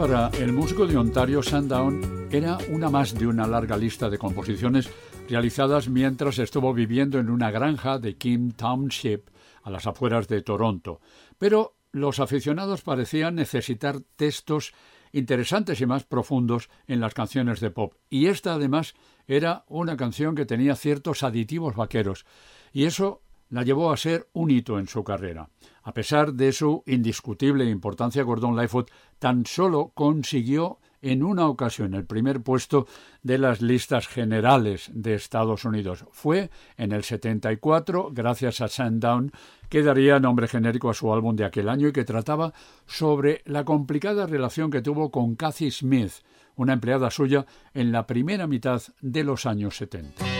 Para 0.00 0.28
el 0.38 0.54
músico 0.54 0.86
de 0.86 0.96
Ontario, 0.96 1.42
Sundown 1.42 2.28
era 2.30 2.56
una 2.70 2.88
más 2.88 3.12
de 3.12 3.26
una 3.26 3.46
larga 3.46 3.76
lista 3.76 4.08
de 4.08 4.16
composiciones 4.16 4.88
realizadas 5.28 5.90
mientras 5.90 6.38
estuvo 6.38 6.72
viviendo 6.72 7.18
en 7.18 7.28
una 7.28 7.50
granja 7.50 7.98
de 7.98 8.16
Kim 8.16 8.52
Township, 8.52 9.28
a 9.62 9.68
las 9.68 9.86
afueras 9.86 10.26
de 10.26 10.40
Toronto. 10.40 11.02
Pero 11.36 11.76
los 11.92 12.18
aficionados 12.18 12.80
parecían 12.80 13.34
necesitar 13.34 14.00
textos 14.16 14.72
interesantes 15.12 15.82
y 15.82 15.84
más 15.84 16.04
profundos 16.04 16.70
en 16.86 17.00
las 17.00 17.12
canciones 17.12 17.60
de 17.60 17.70
pop. 17.70 17.92
Y 18.08 18.28
esta, 18.28 18.54
además, 18.54 18.94
era 19.26 19.66
una 19.68 19.98
canción 19.98 20.34
que 20.34 20.46
tenía 20.46 20.76
ciertos 20.76 21.22
aditivos 21.22 21.76
vaqueros. 21.76 22.24
Y 22.72 22.84
eso 22.84 23.20
la 23.50 23.64
llevó 23.64 23.92
a 23.92 23.98
ser 23.98 24.30
un 24.32 24.50
hito 24.50 24.78
en 24.78 24.88
su 24.88 25.04
carrera. 25.04 25.50
A 25.82 25.94
pesar 25.94 26.34
de 26.34 26.52
su 26.52 26.82
indiscutible 26.86 27.64
importancia, 27.64 28.22
Gordon 28.22 28.56
Lightfoot 28.56 28.90
tan 29.18 29.46
solo 29.46 29.92
consiguió 29.94 30.78
en 31.02 31.22
una 31.22 31.48
ocasión 31.48 31.94
el 31.94 32.04
primer 32.04 32.42
puesto 32.42 32.86
de 33.22 33.38
las 33.38 33.62
listas 33.62 34.06
generales 34.06 34.90
de 34.92 35.14
Estados 35.14 35.64
Unidos. 35.64 36.04
Fue 36.10 36.50
en 36.76 36.92
el 36.92 37.04
74, 37.04 38.10
gracias 38.12 38.60
a 38.60 38.68
Sundown, 38.68 39.32
que 39.68 39.82
daría 39.82 40.20
nombre 40.20 40.48
genérico 40.48 40.90
a 40.90 40.94
su 40.94 41.12
álbum 41.12 41.36
de 41.36 41.44
aquel 41.44 41.68
año 41.68 41.88
y 41.88 41.92
que 41.92 42.04
trataba 42.04 42.52
sobre 42.86 43.42
la 43.46 43.64
complicada 43.64 44.26
relación 44.26 44.70
que 44.70 44.82
tuvo 44.82 45.10
con 45.10 45.36
Cathy 45.36 45.70
Smith, 45.70 46.12
una 46.56 46.74
empleada 46.74 47.10
suya 47.10 47.46
en 47.72 47.92
la 47.92 48.06
primera 48.06 48.46
mitad 48.46 48.82
de 49.00 49.24
los 49.24 49.46
años 49.46 49.76
70. 49.76 50.39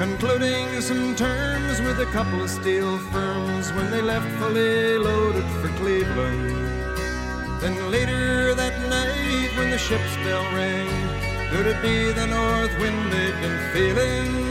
Concluding 0.00 0.80
some 0.80 1.14
terms 1.14 1.78
with 1.82 2.00
a 2.00 2.06
couple 2.06 2.42
of 2.42 2.48
steel 2.48 2.96
firms 3.12 3.70
when 3.74 3.90
they 3.90 4.00
left 4.00 4.26
fully 4.38 4.96
loaded 4.96 5.44
for 5.60 5.68
Cleveland. 5.76 6.56
Then 7.60 7.90
later 7.90 8.54
that 8.54 8.80
night 8.88 9.50
when 9.58 9.68
the 9.68 9.76
ship's 9.76 10.16
bell 10.24 10.42
rang, 10.54 10.88
could 11.50 11.66
it 11.66 11.82
be 11.82 12.12
the 12.12 12.26
north 12.26 12.74
wind 12.80 13.12
they'd 13.12 13.38
been 13.42 13.58
feeling? 13.74 14.50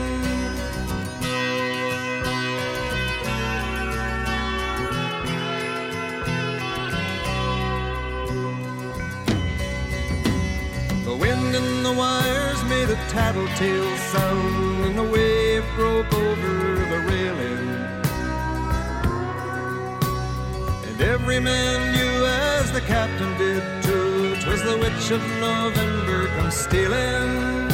The 11.05 11.15
wind 11.15 11.55
in 11.55 11.81
the 11.81 11.93
wires 11.93 12.63
made 12.65 12.91
a 12.91 12.95
tattletale 13.09 13.97
sound, 14.13 14.85
and 14.85 14.95
the 14.95 15.03
wave 15.59 15.75
broke 15.75 16.13
over 16.13 16.75
the 16.91 16.99
railing. 17.07 17.69
And 20.87 21.01
every 21.01 21.39
man 21.39 21.93
knew, 21.93 22.25
as 22.25 22.71
the 22.71 22.81
captain 22.81 23.37
did 23.37 23.63
too, 23.83 24.35
'twas 24.35 24.61
the 24.63 24.77
witch 24.77 25.11
of 25.11 25.21
November 25.39 26.27
come 26.35 26.51
stealing. 26.51 27.67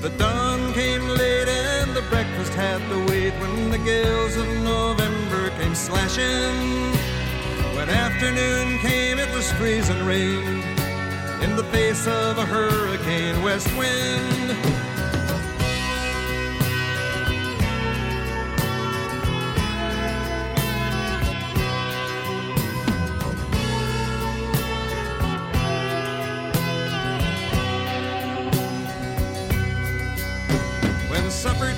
The 0.00 0.10
dawn 0.18 0.72
came 0.74 1.08
late 1.08 1.48
and 1.48 1.94
the 1.94 2.04
breakfast 2.10 2.52
had 2.54 2.80
to 2.90 2.98
wait 3.10 3.32
when 3.40 3.70
the 3.70 3.78
gales 3.78 4.36
of 4.36 4.48
November 4.62 5.50
came 5.58 5.74
slashing. 5.74 6.56
When 7.76 7.88
afternoon 7.88 8.78
came, 8.78 9.18
it 9.18 9.30
was 9.34 9.50
freezing 9.52 10.04
rain 10.06 10.62
in 11.44 11.56
the 11.56 11.64
face 11.74 12.06
of 12.06 12.38
a 12.38 12.46
hurricane 12.46 13.42
west 13.42 13.70
wind. 13.76 14.83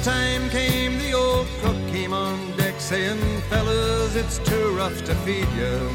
Time 0.07 0.48
came, 0.50 0.96
the 0.98 1.12
old 1.12 1.48
cook 1.62 1.76
came 1.88 2.12
on 2.12 2.38
deck 2.57 2.74
saying, 2.78 3.18
Fellas, 3.50 4.14
it's 4.14 4.38
too 4.38 4.70
rough 4.76 5.02
to 5.02 5.12
feed 5.26 5.48
you. 5.59 5.90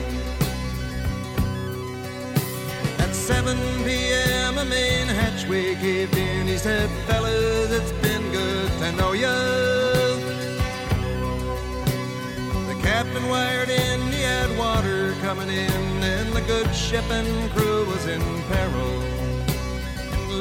At 3.00 3.16
7 3.16 3.58
p.m., 3.86 4.58
a 4.58 4.66
main 4.66 5.08
hatchway 5.08 5.76
caved 5.76 6.18
in. 6.18 6.46
He 6.46 6.58
said, 6.58 6.90
Fellas, 7.08 7.72
it's 7.72 7.94
been 8.06 8.22
good 8.34 8.70
to 8.80 8.92
know 8.98 9.14
ya. 9.14 9.34
The 12.68 12.78
captain 12.84 13.30
wired 13.30 13.70
in, 13.70 14.02
he 14.12 14.24
had 14.24 14.50
water 14.58 15.16
coming 15.22 15.48
in, 15.48 16.04
and 16.04 16.34
the 16.34 16.42
good 16.42 16.70
ship 16.76 17.06
and 17.10 17.50
crew 17.52 17.86
was 17.86 18.06
in 18.08 18.22
peril. 18.52 18.94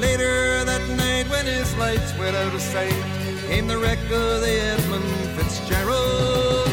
Later 0.01 0.65
that 0.65 0.85
night, 0.99 1.31
when 1.31 1.47
his 1.47 1.73
lights 1.77 2.19
went 2.19 2.35
out 2.35 2.53
of 2.53 2.61
sight, 2.61 3.20
came 3.51 3.67
the 3.67 3.77
wreck 3.77 3.99
of 3.99 4.41
the 4.43 4.61
Edmund 4.73 5.03
Fitzgerald. 5.35 6.69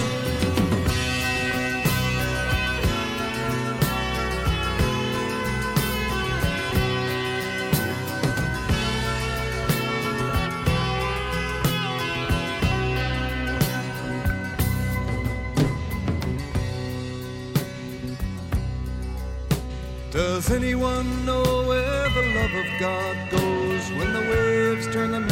Does 20.12 20.52
anyone 20.52 21.26
know 21.26 21.44
where 21.68 22.10
the 22.10 22.26
love 22.36 22.54
of 22.54 22.80
God 22.80 23.32
goes 23.32 23.92
when 23.98 24.14
the 24.14 24.22
waves 24.30 24.88
turn 24.94 25.12
the 25.12 25.27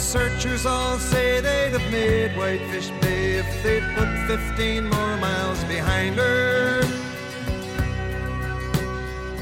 searchers 0.00 0.64
all 0.64 0.98
say 0.98 1.40
they'd 1.40 1.72
have 1.72 1.92
made 1.92 2.36
Whitefish 2.36 2.90
Bay 3.02 3.34
if 3.34 3.62
they'd 3.62 3.84
put 3.94 4.08
15 4.26 4.88
more 4.88 5.16
miles 5.18 5.62
behind 5.64 6.16
her. 6.16 6.82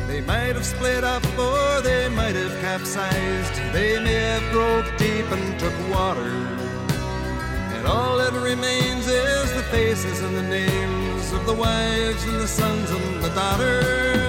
They 0.09 0.21
might 0.21 0.57
have 0.57 0.67
split 0.67 1.05
up 1.05 1.25
or 1.39 1.81
they 1.83 2.09
might 2.09 2.35
have 2.35 2.61
capsized. 2.61 3.55
They 3.73 4.03
may 4.03 4.15
have 4.15 4.53
broke 4.53 4.87
deep 4.99 5.31
and 5.31 5.61
took 5.61 5.75
water. 5.91 6.33
And 7.77 7.87
all 7.87 8.19
that 8.19 8.33
remains 8.33 9.07
is 9.07 9.55
the 9.55 9.63
faces 9.71 10.21
and 10.23 10.37
the 10.37 10.43
names 10.43 11.33
of 11.33 11.47
the 11.47 11.55
wives 11.55 12.25
and 12.25 12.41
the 12.41 12.49
sons 12.49 12.91
and 12.91 13.23
the 13.23 13.31
daughters. 13.31 14.28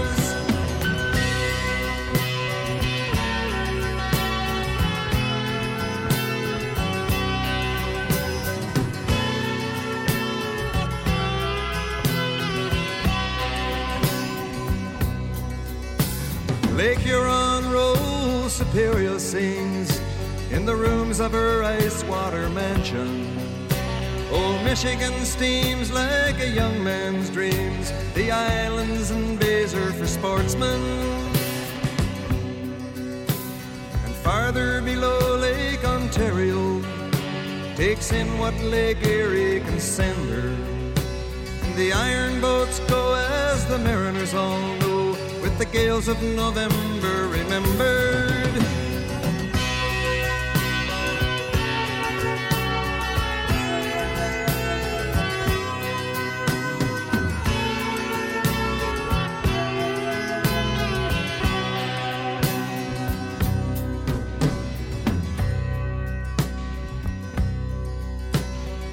Lake 16.80 17.00
Huron 17.00 17.70
rolls, 17.74 18.54
Superior 18.54 19.20
sings 19.20 20.00
in 20.50 20.66
the 20.66 20.74
rooms 20.74 21.20
of 21.20 21.34
her 21.34 21.62
ice 21.62 22.06
water 22.06 22.50
mansion. 22.52 23.28
Old 24.32 24.64
Michigan 24.64 25.14
steams 25.26 25.92
like 25.92 26.40
a 26.40 26.48
young 26.48 26.82
man's 26.82 27.30
dreams. 27.32 27.92
The 28.14 28.32
islands 28.32 29.12
and 29.12 29.38
bays 29.38 29.74
are 29.74 29.92
for 29.92 30.08
sportsmen. 30.08 30.82
And 34.06 34.16
farther 34.24 34.82
below 34.82 35.36
Lake 35.36 35.84
Ontario 35.84 36.82
takes 37.76 38.14
in 38.14 38.38
what 38.38 38.56
Lake 38.62 39.04
Erie 39.06 39.60
can 39.60 39.82
send 39.82 40.30
her. 40.30 40.56
The 41.76 41.92
iron 41.92 42.40
boats 42.40 42.80
go 42.88 43.16
as 43.16 43.66
the 43.66 43.80
mariners 43.80 44.34
all 44.34 44.76
know, 44.78 44.89
the 45.60 45.66
gales 45.66 46.08
of 46.08 46.22
November 46.24 47.28
remembered. 47.28 48.40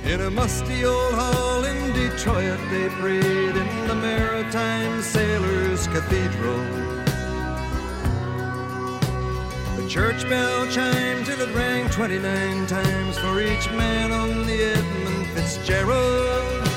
In 0.04 0.20
a 0.20 0.30
musty 0.30 0.84
old 0.84 1.14
hall 1.14 1.55
Detroit, 2.16 2.58
they 2.70 2.88
prayed 2.88 3.56
in 3.56 3.88
the 3.88 3.94
Maritime 3.94 5.02
Sailors 5.02 5.86
Cathedral. 5.88 6.64
The 9.76 9.86
church 9.86 10.26
bell 10.26 10.66
chimed 10.68 11.26
till 11.26 11.38
it 11.38 11.54
rang 11.54 11.90
29 11.90 12.66
times 12.68 13.18
for 13.18 13.42
each 13.42 13.70
man 13.72 14.12
on 14.12 14.46
the 14.46 14.62
Edmund 14.62 15.26
Fitzgerald. 15.34 16.68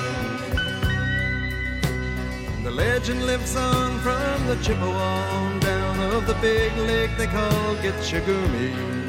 And 2.58 2.66
the 2.66 2.72
legend 2.72 3.26
lives 3.26 3.56
on 3.56 3.98
from 4.00 4.46
the 4.48 4.58
Chippewa 4.62 5.60
down 5.60 6.00
of 6.14 6.28
the 6.28 6.36
big 6.42 6.76
lake 6.80 7.12
they 7.18 7.28
call 7.28 7.76
Gitche 7.78 8.20
Gumee. 8.26 9.00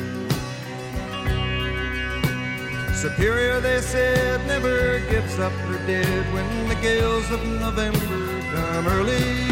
Superior, 2.94 3.60
they 3.60 3.80
said, 3.80 4.46
never 4.46 5.00
gives 5.10 5.38
up 5.40 5.52
dead 5.86 6.34
when 6.34 6.68
the 6.68 6.74
gales 6.82 7.30
of 7.30 7.40
November 7.60 8.42
come 8.52 8.86
early. 8.88 9.50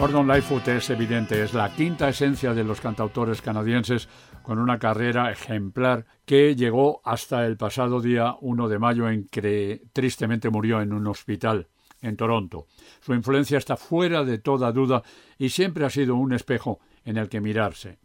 Gordon 0.00 0.28
Lightfoot 0.28 0.66
es 0.68 0.88
evidente, 0.88 1.42
es 1.42 1.52
la 1.52 1.74
quinta 1.74 2.08
esencia 2.08 2.54
de 2.54 2.64
los 2.64 2.80
cantautores 2.80 3.42
canadienses 3.42 4.08
con 4.42 4.58
una 4.58 4.78
carrera 4.78 5.30
ejemplar 5.30 6.06
que 6.24 6.56
llegó 6.56 7.02
hasta 7.04 7.44
el 7.44 7.58
pasado 7.58 8.00
día 8.00 8.34
1 8.40 8.68
de 8.68 8.78
mayo 8.78 9.10
en 9.10 9.26
que 9.28 9.82
tristemente 9.92 10.48
murió 10.48 10.80
en 10.80 10.94
un 10.94 11.06
hospital 11.06 11.68
en 12.02 12.16
Toronto. 12.16 12.66
Su 13.00 13.14
influencia 13.14 13.58
está 13.58 13.76
fuera 13.76 14.24
de 14.24 14.38
toda 14.38 14.72
duda 14.72 15.02
y 15.38 15.50
siempre 15.50 15.84
ha 15.84 15.90
sido 15.90 16.16
un 16.16 16.32
espejo 16.32 16.80
en 17.04 17.16
el 17.16 17.28
que 17.28 17.40
mirarse. 17.40 17.98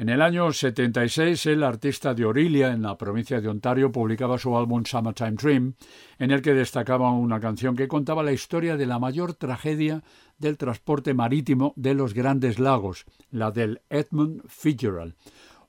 En 0.00 0.08
el 0.08 0.22
año 0.22 0.50
76, 0.50 1.44
el 1.44 1.62
artista 1.62 2.14
de 2.14 2.24
Orillia, 2.24 2.72
en 2.72 2.80
la 2.80 2.96
provincia 2.96 3.38
de 3.38 3.48
Ontario, 3.48 3.92
publicaba 3.92 4.38
su 4.38 4.56
álbum 4.56 4.82
Summertime 4.82 5.32
Dream, 5.32 5.74
en 6.18 6.30
el 6.30 6.40
que 6.40 6.54
destacaba 6.54 7.12
una 7.12 7.38
canción 7.38 7.76
que 7.76 7.86
contaba 7.86 8.22
la 8.22 8.32
historia 8.32 8.78
de 8.78 8.86
la 8.86 8.98
mayor 8.98 9.34
tragedia 9.34 10.02
del 10.38 10.56
transporte 10.56 11.12
marítimo 11.12 11.74
de 11.76 11.92
los 11.92 12.14
Grandes 12.14 12.58
Lagos, 12.58 13.04
la 13.30 13.50
del 13.50 13.82
Edmund 13.90 14.40
Fitzgerald, 14.48 15.16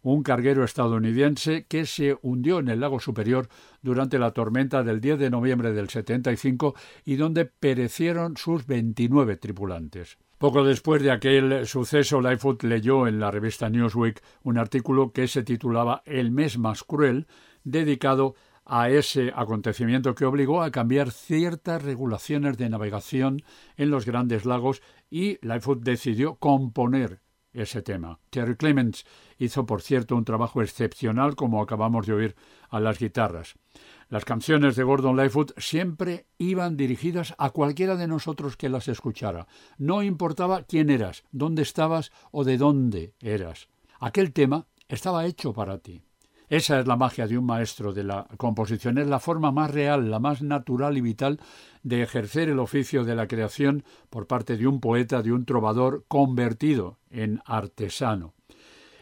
un 0.02 0.24
carguero 0.24 0.64
estadounidense 0.64 1.66
que 1.68 1.86
se 1.86 2.18
hundió 2.22 2.60
en 2.60 2.70
el 2.70 2.80
lago 2.80 3.00
superior 3.00 3.48
durante 3.82 4.20
la 4.20 4.32
tormenta 4.32 4.84
del 4.84 5.02
10 5.02 5.20
de 5.20 5.30
noviembre 5.30 5.74
del 5.74 5.90
75 5.90 6.76
y 7.06 7.16
donde 7.16 7.46
perecieron 7.46 8.38
sus 8.38 8.66
29 8.66 9.38
tripulantes. 9.38 10.18
Poco 10.38 10.64
después 10.64 11.04
de 11.04 11.12
aquel 11.12 11.68
suceso, 11.68 12.20
Lightfoot 12.20 12.64
leyó 12.64 13.08
en 13.08 13.20
la 13.20 13.30
revista 13.30 13.70
Newsweek 13.70 14.24
un 14.42 14.58
artículo 14.58 15.12
que 15.12 15.28
se 15.28 15.44
titulaba 15.44 16.02
El 16.06 16.32
mes 16.32 16.58
más 16.58 16.84
cruel, 16.84 17.28
dedicado 17.64 18.34
a 18.66 18.90
ese 18.90 19.32
acontecimiento 19.36 20.16
que 20.16 20.26
obligó 20.26 20.64
a 20.64 20.72
cambiar 20.72 21.12
ciertas 21.12 21.84
regulaciones 21.84 22.58
de 22.58 22.70
navegación 22.70 23.44
en 23.78 23.92
los 23.92 24.06
grandes 24.06 24.46
lagos 24.46 24.82
y 25.10 25.38
Lightfoot 25.46 25.84
decidió 25.84 26.36
componer 26.36 27.20
ese 27.54 27.82
tema. 27.82 28.20
Terry 28.30 28.56
Clements 28.56 29.06
hizo, 29.38 29.66
por 29.66 29.82
cierto, 29.82 30.16
un 30.16 30.26
trabajo 30.26 30.62
excepcional, 30.62 31.36
como 31.36 31.62
acabamos 31.62 32.08
de 32.08 32.14
oír, 32.14 32.36
a 32.70 32.80
las 32.80 33.00
guitarras. 33.00 33.56
Las 34.10 34.26
canciones 34.26 34.76
de 34.76 34.84
Gordon 34.84 35.16
Lightfoot 35.16 35.58
siempre 35.58 36.28
iban 36.38 36.78
dirigidas 36.78 37.34
a 37.38 37.52
cualquiera 37.52 37.96
de 37.96 38.08
nosotros 38.08 38.58
que 38.58 38.70
las 38.70 38.88
escuchara. 38.88 39.48
No 39.78 40.04
importaba 40.04 40.64
quién 40.64 40.90
eras, 40.90 41.24
dónde 41.32 41.62
estabas 41.62 42.12
o 42.32 42.44
de 42.44 42.58
dónde 42.58 43.14
eras. 43.22 43.70
Aquel 44.00 44.34
tema 44.34 44.68
estaba 44.88 45.26
hecho 45.26 45.54
para 45.54 45.78
ti. 45.78 46.04
Esa 46.52 46.82
es 46.82 46.86
la 46.86 46.98
magia 46.98 47.28
de 47.28 47.38
un 47.38 47.46
maestro 47.46 47.94
de 47.94 48.04
la 48.04 48.28
composición, 48.36 48.98
es 48.98 49.08
la 49.08 49.22
forma 49.22 49.54
más 49.54 49.72
real, 49.72 50.12
la 50.12 50.20
más 50.20 50.42
natural 50.42 50.98
y 50.98 51.02
vital 51.02 51.40
de 51.82 52.04
ejercer 52.04 52.50
el 52.50 52.60
oficio 52.60 53.06
de 53.06 53.16
la 53.16 53.26
creación 53.26 53.86
por 54.10 54.28
parte 54.28 54.58
de 54.58 54.68
un 54.68 54.82
poeta, 54.82 55.22
de 55.22 55.32
un 55.32 55.46
trovador 55.46 56.04
convertido 56.10 56.98
en 57.10 57.40
artesano. 57.46 58.34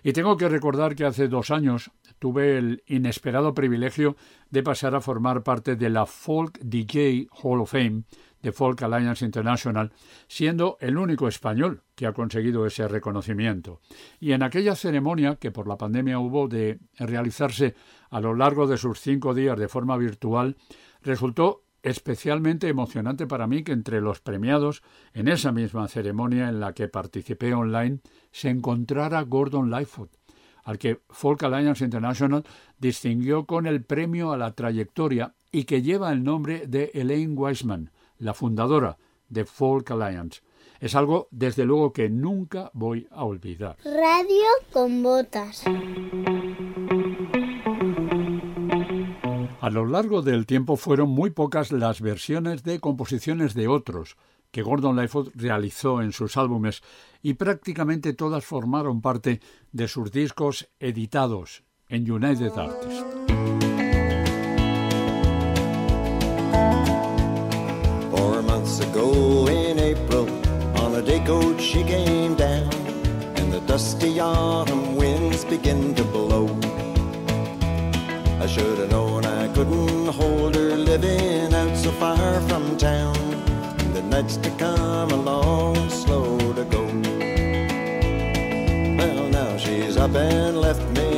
Y 0.04 0.14
tengo 0.14 0.38
que 0.38 0.48
recordar 0.48 0.94
que 0.94 1.06
hace 1.06 1.28
dos 1.28 1.50
años 1.50 1.90
tuve 2.20 2.60
el 2.60 2.84
inesperado 2.86 3.56
privilegio 3.56 4.16
de 4.52 4.62
pasar 4.62 4.94
a 4.94 5.02
formar 5.02 5.42
parte 5.42 5.76
de 5.76 5.90
la 5.90 6.06
Folk 6.06 6.60
DJ 6.60 7.30
Hall 7.42 7.62
of 7.62 7.72
Fame 7.72 8.04
de 8.42 8.52
Folk 8.52 8.82
Alliance 8.84 9.26
International, 9.26 9.92
siendo 10.28 10.78
el 10.80 10.98
único 10.98 11.28
español 11.28 11.82
que 11.96 12.08
ha 12.08 12.14
conseguido 12.14 12.66
ese 12.66 12.88
reconocimiento. 12.88 13.82
Y 14.20 14.32
en 14.32 14.44
aquella 14.44 14.76
ceremonia, 14.76 15.36
que 15.36 15.52
por 15.52 15.68
la 15.68 15.78
pandemia 15.78 16.20
hubo 16.20 16.48
de 16.48 16.80
realizarse 16.98 17.76
a 18.10 18.20
lo 18.22 18.34
largo 18.34 18.68
de 18.68 18.78
sus 18.78 19.00
cinco 19.00 19.34
días 19.34 19.58
de 19.58 19.68
forma 19.68 19.98
virtual, 19.98 20.56
resultó 21.02 21.64
especialmente 21.84 22.68
emocionante 22.68 23.28
para 23.28 23.48
mí 23.48 23.64
que 23.64 23.72
entre 23.72 24.02
los 24.02 24.20
premiados 24.20 24.84
en 25.14 25.28
esa 25.28 25.52
misma 25.52 25.88
ceremonia 25.88 26.50
en 26.50 26.60
la 26.60 26.74
que 26.74 26.88
participé 26.88 27.54
online 27.54 28.00
se 28.32 28.50
encontrara 28.50 29.22
Gordon 29.22 29.70
Lightfoot, 29.70 30.12
al 30.64 30.78
que 30.78 31.02
Folk 31.10 31.44
Alliance 31.44 31.84
International 31.84 32.44
distinguió 32.78 33.46
con 33.46 33.66
el 33.66 33.84
premio 33.84 34.32
a 34.32 34.38
la 34.38 34.54
trayectoria 34.54 35.36
y 35.52 35.64
que 35.64 35.82
lleva 35.82 36.12
el 36.12 36.24
nombre 36.24 36.68
de 36.68 36.92
Elaine 36.94 37.34
Wiseman, 37.34 37.92
la 38.20 38.34
fundadora 38.34 38.98
de 39.28 39.46
Folk 39.46 39.92
Alliance. 39.92 40.42
Es 40.80 40.96
algo, 40.96 41.28
desde 41.32 41.66
luego, 41.66 41.92
que 41.92 42.10
nunca 42.10 42.72
voy 42.74 43.08
a 43.12 43.26
olvidar. 43.26 43.78
Radio 43.84 44.46
con 44.72 45.04
botas. 45.04 45.64
A 49.62 49.70
lo 49.70 49.86
largo 49.86 50.22
del 50.22 50.46
tiempo 50.46 50.78
fueron 50.78 51.10
muy 51.10 51.32
pocas 51.32 51.72
las 51.72 52.02
versiones 52.02 52.64
de 52.64 52.80
composiciones 52.80 53.54
de 53.54 53.68
otros 53.68 54.16
que 54.52 54.64
Gordon 54.64 54.96
Lightfoot 54.96 55.32
realizó 55.36 56.02
en 56.02 56.12
sus 56.12 56.38
álbumes 56.38 56.82
y 57.22 57.36
prácticamente 57.36 58.14
todas 58.14 58.46
formaron 58.46 59.02
parte 59.02 59.42
de 59.72 59.88
sus 59.88 60.12
discos 60.12 60.70
editados 60.80 61.64
en 61.88 62.10
United 62.10 62.52
Artists. 62.58 63.29
Ago 69.00 69.48
in 69.48 69.80
April, 69.80 70.28
on 70.84 70.96
a 70.96 71.02
day 71.02 71.24
coach 71.26 71.62
she 71.62 71.84
came 71.84 72.36
down, 72.36 72.70
and 73.38 73.52
the 73.52 73.62
dusty 73.62 74.20
autumn 74.20 74.96
winds 74.96 75.46
begin 75.46 75.96
to 75.96 76.04
blow. 76.04 76.48
I 78.44 78.48
should 78.48 78.78
have 78.80 78.92
known 78.92 79.26
I 79.26 79.48
couldn't 79.54 80.08
hold 80.08 80.56
her 80.56 80.76
living 80.76 81.54
out 81.54 81.76
so 81.78 81.92
far 81.92 82.42
from 82.50 82.78
town. 82.78 83.16
The 83.94 84.02
nights 84.02 84.38
to 84.38 84.50
come 84.52 85.12
along 85.12 85.90
slow 85.90 86.38
to 86.54 86.66
go. 86.66 86.84
Well, 89.00 89.30
now 89.30 89.58
she's 89.58 89.98
up 89.98 90.16
and 90.16 90.58
left 90.60 90.86
me 90.98 91.09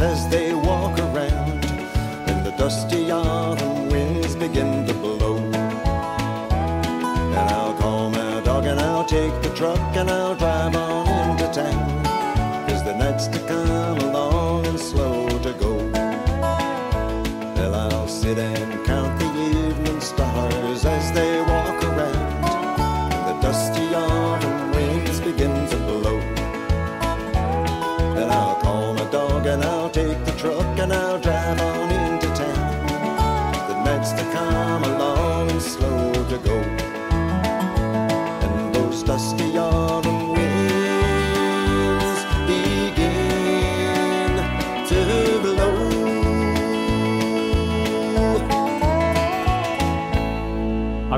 as 0.00 0.28
they 0.28 0.54
walk 0.54 0.98
around, 0.98 1.64
in 2.28 2.44
the 2.44 2.54
dusty 2.56 3.01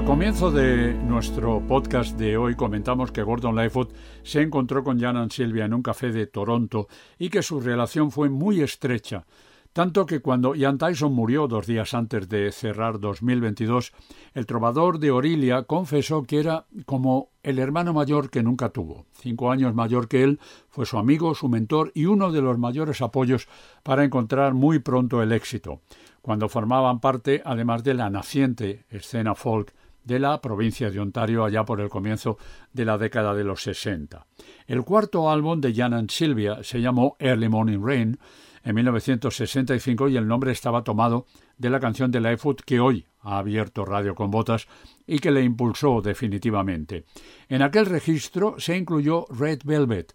Comienzo 0.06 0.50
de 0.50 0.92
nuestro 0.92 1.60
podcast 1.66 2.18
de 2.18 2.36
hoy 2.36 2.54
comentamos 2.56 3.10
que 3.10 3.22
Gordon 3.22 3.56
Lightfoot 3.56 3.90
se 4.22 4.42
encontró 4.42 4.84
con 4.84 5.00
Jan 5.00 5.16
and 5.16 5.32
Sylvia 5.32 5.64
en 5.64 5.72
un 5.72 5.82
café 5.82 6.12
de 6.12 6.26
Toronto 6.26 6.88
y 7.18 7.30
que 7.30 7.42
su 7.42 7.58
relación 7.58 8.10
fue 8.10 8.28
muy 8.28 8.60
estrecha, 8.60 9.24
tanto 9.72 10.04
que 10.04 10.20
cuando 10.20 10.54
Ian 10.54 10.76
Tyson 10.76 11.14
murió 11.14 11.48
dos 11.48 11.66
días 11.66 11.94
antes 11.94 12.28
de 12.28 12.52
cerrar 12.52 13.00
2022, 13.00 13.92
el 14.34 14.44
trovador 14.44 14.98
de 14.98 15.10
Orilia 15.10 15.62
confesó 15.62 16.22
que 16.22 16.38
era 16.38 16.66
como 16.84 17.30
el 17.42 17.58
hermano 17.58 17.94
mayor 17.94 18.28
que 18.28 18.42
nunca 18.42 18.68
tuvo. 18.68 19.06
Cinco 19.14 19.50
años 19.50 19.74
mayor 19.74 20.06
que 20.06 20.22
él, 20.22 20.38
fue 20.68 20.84
su 20.84 20.98
amigo, 20.98 21.34
su 21.34 21.48
mentor 21.48 21.92
y 21.94 22.04
uno 22.04 22.30
de 22.30 22.42
los 22.42 22.58
mayores 22.58 23.00
apoyos 23.00 23.48
para 23.82 24.04
encontrar 24.04 24.52
muy 24.52 24.80
pronto 24.80 25.22
el 25.22 25.32
éxito, 25.32 25.80
cuando 26.20 26.50
formaban 26.50 27.00
parte, 27.00 27.40
además 27.44 27.82
de 27.82 27.94
la 27.94 28.10
naciente 28.10 28.84
escena 28.90 29.34
folk, 29.34 29.72
de 30.04 30.18
la 30.18 30.40
provincia 30.40 30.90
de 30.90 31.00
Ontario 31.00 31.44
allá 31.44 31.64
por 31.64 31.80
el 31.80 31.88
comienzo 31.88 32.38
de 32.72 32.84
la 32.84 32.98
década 32.98 33.34
de 33.34 33.44
los 33.44 33.62
60. 33.62 34.26
El 34.66 34.82
cuarto 34.84 35.30
álbum 35.30 35.60
de 35.60 35.74
Jan 35.74 35.94
and 35.94 36.10
Sylvia 36.10 36.58
se 36.62 36.80
llamó 36.80 37.16
Early 37.18 37.48
Morning 37.48 37.80
Rain 37.82 38.18
en 38.62 38.74
1965 38.74 40.08
y 40.08 40.16
el 40.16 40.26
nombre 40.26 40.52
estaba 40.52 40.84
tomado 40.84 41.26
de 41.58 41.70
la 41.70 41.80
canción 41.80 42.10
de 42.10 42.20
Lightfoot 42.20 42.62
que 42.62 42.80
hoy 42.80 43.06
ha 43.20 43.38
abierto 43.38 43.84
Radio 43.84 44.14
con 44.14 44.30
Botas 44.30 44.66
y 45.06 45.18
que 45.18 45.30
le 45.30 45.42
impulsó 45.42 46.00
definitivamente. 46.00 47.04
En 47.48 47.62
aquel 47.62 47.86
registro 47.86 48.56
se 48.58 48.76
incluyó 48.76 49.26
Red 49.30 49.60
Velvet, 49.64 50.14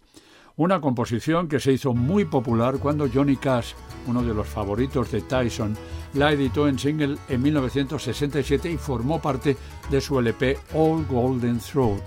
una 0.60 0.78
composición 0.78 1.48
que 1.48 1.58
se 1.58 1.72
hizo 1.72 1.94
muy 1.94 2.26
popular 2.26 2.76
cuando 2.76 3.08
Johnny 3.10 3.36
Cash, 3.36 3.72
uno 4.06 4.22
de 4.22 4.34
los 4.34 4.46
favoritos 4.46 5.10
de 5.10 5.22
Tyson, 5.22 5.74
la 6.12 6.32
editó 6.32 6.68
en 6.68 6.78
single 6.78 7.16
en 7.30 7.40
1967 7.40 8.70
y 8.70 8.76
formó 8.76 9.22
parte 9.22 9.56
de 9.90 10.00
su 10.02 10.18
LP 10.18 10.58
All 10.74 11.06
Golden 11.06 11.58
Throat 11.60 12.02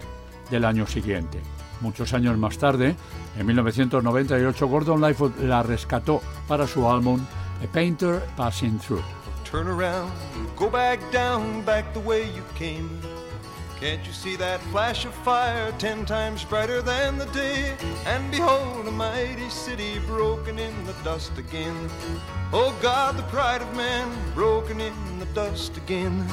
del 0.51 0.65
año 0.65 0.85
siguiente. 0.85 1.39
Muchos 1.81 2.13
años 2.13 2.37
más 2.37 2.59
tarde, 2.59 2.95
en 3.39 3.45
1998, 3.47 4.67
Gordon 4.67 5.01
Lightfoot 5.01 5.39
la 5.39 5.63
rescató 5.63 6.21
para 6.47 6.67
su 6.67 6.87
álbum 6.87 7.19
A 7.63 7.71
Painter 7.71 8.21
Passing 8.37 8.77
Through. 8.77 9.01
Turn 9.49 9.67
around, 9.67 10.11
go 10.55 10.69
back 10.69 10.99
down, 11.11 11.65
back 11.65 11.91
the 11.93 11.99
way 12.01 12.27
you 12.35 12.43
came. 12.55 12.87
Can't 13.79 14.05
you 14.05 14.13
see 14.13 14.35
that 14.37 14.61
flash 14.71 15.03
of 15.03 15.13
fire 15.13 15.71
ten 15.77 16.05
times 16.05 16.45
brighter 16.45 16.81
than 16.81 17.17
the 17.17 17.25
day? 17.27 17.75
And 18.05 18.31
behold, 18.31 18.87
a 18.87 18.91
mighty 18.91 19.49
city 19.49 19.99
broken 19.99 20.57
in 20.57 20.85
the 20.85 20.93
dust 21.03 21.37
again. 21.37 21.89
Oh 22.53 22.77
God, 22.81 23.17
the 23.17 23.23
pride 23.23 23.61
of 23.61 23.75
man 23.75 24.09
broken 24.33 24.79
in 24.79 25.19
the 25.19 25.25
dust 25.27 25.75
again. 25.75 26.25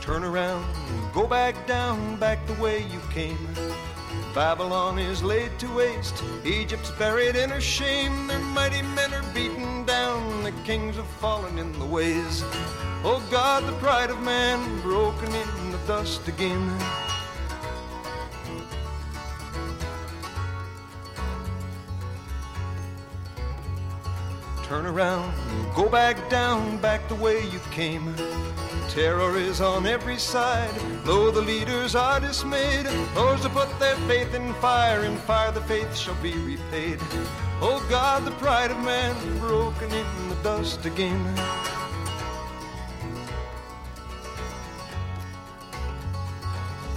Turn 0.00 0.24
around, 0.24 0.64
go 1.12 1.26
back 1.26 1.66
down, 1.66 2.16
back 2.16 2.46
the 2.46 2.54
way 2.54 2.84
you 2.92 3.00
came. 3.10 3.48
Babylon 4.34 4.98
is 4.98 5.22
laid 5.22 5.56
to 5.60 5.72
waste, 5.76 6.24
Egypt's 6.44 6.90
buried 6.90 7.36
in 7.36 7.50
her 7.50 7.60
shame. 7.60 8.26
Their 8.26 8.40
mighty 8.40 8.82
men 8.82 9.14
are 9.14 9.22
beaten 9.32 9.84
down, 9.84 10.42
the 10.42 10.50
kings 10.64 10.96
have 10.96 11.06
fallen 11.06 11.56
in 11.56 11.70
the 11.78 11.84
ways. 11.84 12.42
Oh 13.04 13.24
God, 13.30 13.64
the 13.64 13.72
pride 13.74 14.10
of 14.10 14.20
man 14.22 14.80
broken 14.80 15.28
in 15.28 15.70
the 15.70 15.78
dust 15.86 16.26
again. 16.26 16.68
Turn 24.64 24.86
around, 24.86 25.32
go 25.76 25.88
back 25.88 26.28
down, 26.28 26.78
back 26.78 27.06
the 27.06 27.14
way 27.14 27.46
you 27.50 27.60
came. 27.70 28.12
Terror 28.88 29.36
is 29.36 29.60
on 29.60 29.86
every 29.86 30.18
side, 30.18 30.74
though 31.04 31.30
the 31.30 31.40
leaders 31.40 31.94
are 31.94 32.20
dismayed. 32.20 32.86
Those 33.14 33.42
who 33.42 33.48
put 33.48 33.78
their 33.78 33.96
faith 34.08 34.34
in 34.34 34.54
fire, 34.54 35.04
in 35.04 35.16
fire 35.16 35.50
the 35.50 35.60
faith 35.62 35.96
shall 35.96 36.14
be 36.22 36.32
repaid. 36.32 36.98
Oh 37.60 37.84
God, 37.90 38.24
the 38.24 38.30
pride 38.32 38.70
of 38.70 38.78
man 38.78 39.16
broken 39.38 39.90
in 39.90 40.28
the 40.28 40.36
dust 40.42 40.84
again. 40.86 41.34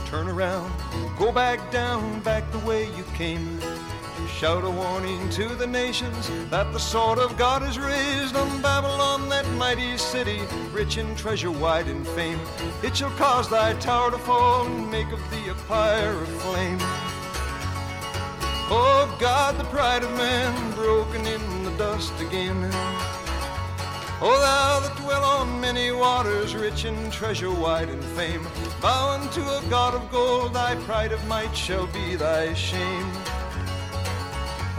Turn 0.05 0.27
around, 0.27 0.71
go 1.17 1.31
back 1.31 1.71
down, 1.71 2.19
back 2.21 2.49
the 2.51 2.59
way 2.59 2.85
you 2.95 3.03
came. 3.15 3.59
Shout 4.27 4.63
a 4.63 4.69
warning 4.69 5.29
to 5.31 5.47
the 5.55 5.65
nations 5.65 6.29
that 6.51 6.71
the 6.71 6.79
sword 6.79 7.17
of 7.17 7.37
God 7.37 7.63
is 7.63 7.79
raised 7.79 8.35
on 8.35 8.61
Babylon, 8.61 9.29
that 9.29 9.49
mighty 9.53 9.97
city, 9.97 10.41
rich 10.71 10.97
in 10.97 11.15
treasure, 11.15 11.49
wide 11.49 11.87
in 11.87 12.03
fame. 12.03 12.39
It 12.83 12.95
shall 12.95 13.09
cause 13.11 13.49
thy 13.49 13.73
tower 13.79 14.11
to 14.11 14.17
fall 14.19 14.67
and 14.67 14.91
make 14.91 15.11
of 15.11 15.19
thee 15.31 15.49
a 15.49 15.55
pyre 15.67 16.11
of 16.11 16.27
flame. 16.41 16.77
Oh 18.69 19.17
God, 19.19 19.57
the 19.57 19.63
pride 19.65 20.03
of 20.03 20.11
man 20.11 20.73
broken 20.73 21.25
in 21.25 21.63
the 21.63 21.71
dust 21.77 22.13
again. 22.21 22.63
O 24.19 24.39
thou 24.39 24.79
that 24.81 24.97
dwell 24.97 25.23
on 25.23 25.61
many 25.61 25.91
waters, 25.91 26.55
rich 26.55 26.85
in 26.85 27.09
treasure, 27.09 27.51
wide 27.51 27.89
in 27.89 28.01
fame, 28.01 28.45
bow 28.81 29.09
unto 29.11 29.41
a 29.41 29.63
God 29.69 29.95
of 29.95 30.11
gold, 30.11 30.53
thy 30.53 30.75
pride 30.85 31.11
of 31.11 31.25
might 31.27 31.55
shall 31.55 31.87
be 31.87 32.15
thy 32.15 32.53
shame. 32.53 33.11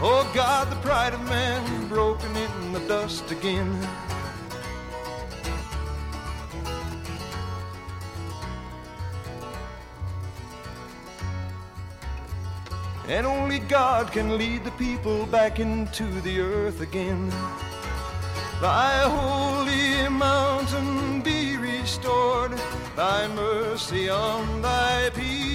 Oh 0.01 0.31
God, 0.33 0.71
the 0.71 0.77
pride 0.77 1.13
of 1.13 1.21
man 1.25 1.89
broken 1.89 2.33
in 2.37 2.71
the 2.71 2.79
dust 2.87 3.31
again. 3.31 3.67
And 13.09 13.27
only 13.27 13.59
God 13.59 14.13
can 14.13 14.37
lead 14.37 14.63
the 14.63 14.71
people 14.71 15.25
back 15.25 15.59
into 15.59 16.05
the 16.21 16.39
earth 16.39 16.79
again. 16.79 17.29
Thy 18.61 18.99
holy 19.03 20.07
mountain 20.07 21.21
be 21.21 21.57
restored, 21.57 22.53
thy 22.95 23.27
mercy 23.27 24.09
on 24.09 24.61
thy 24.61 25.09
people, 25.09 25.48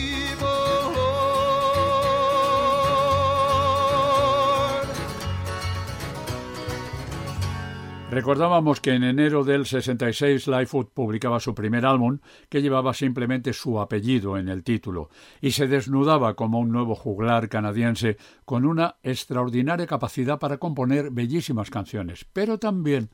Recordábamos 8.15 8.81
que 8.81 8.93
en 8.93 9.03
enero 9.03 9.43
del 9.43 9.67
66 9.67 10.47
Lightfoot 10.47 10.93
publicaba 10.95 11.41
su 11.41 11.53
primer 11.53 11.85
álbum 11.85 12.21
que 12.49 12.63
llevaba 12.63 12.95
simplemente 12.95 13.53
su 13.53 13.81
apellido 13.81 14.39
en 14.39 14.49
el 14.49 14.63
título 14.63 15.11
y 15.41 15.51
se 15.51 15.67
desnudaba 15.67 16.35
como 16.35 16.61
un 16.61 16.71
nuevo 16.71 16.95
juglar 16.95 17.49
canadiense 17.49 18.17
con 18.45 18.67
una 18.67 18.99
extraordinaria 19.03 19.89
capacidad 19.89 20.39
para 20.39 20.59
componer 20.59 21.11
bellísimas 21.11 21.71
canciones, 21.71 22.25
pero 22.33 22.61
también 22.61 23.11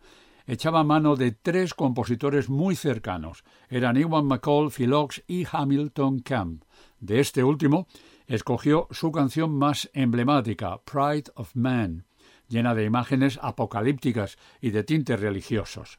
echaba 0.47 0.85
mano 0.85 1.17
de 1.17 1.33
tres 1.33 1.73
compositores 1.73 2.51
muy 2.51 2.77
cercanos. 2.77 3.43
Eran 3.71 3.97
Ewan 3.97 4.27
McCall, 4.27 4.71
Phil 4.71 4.93
Ox 4.93 5.23
y 5.27 5.47
Hamilton 5.51 6.19
Camp. 6.19 6.65
De 6.99 7.21
este 7.21 7.43
último, 7.43 7.87
escogió 8.27 8.87
su 8.91 9.11
canción 9.13 9.51
más 9.57 9.89
emblemática, 9.95 10.79
Pride 10.85 11.33
of 11.37 11.57
Man, 11.57 12.05
llena 12.51 12.75
de 12.75 12.85
imágenes 12.85 13.39
apocalípticas 13.41 14.37
y 14.61 14.71
de 14.71 14.85
tintes 14.85 15.19
religiosos. 15.19 15.99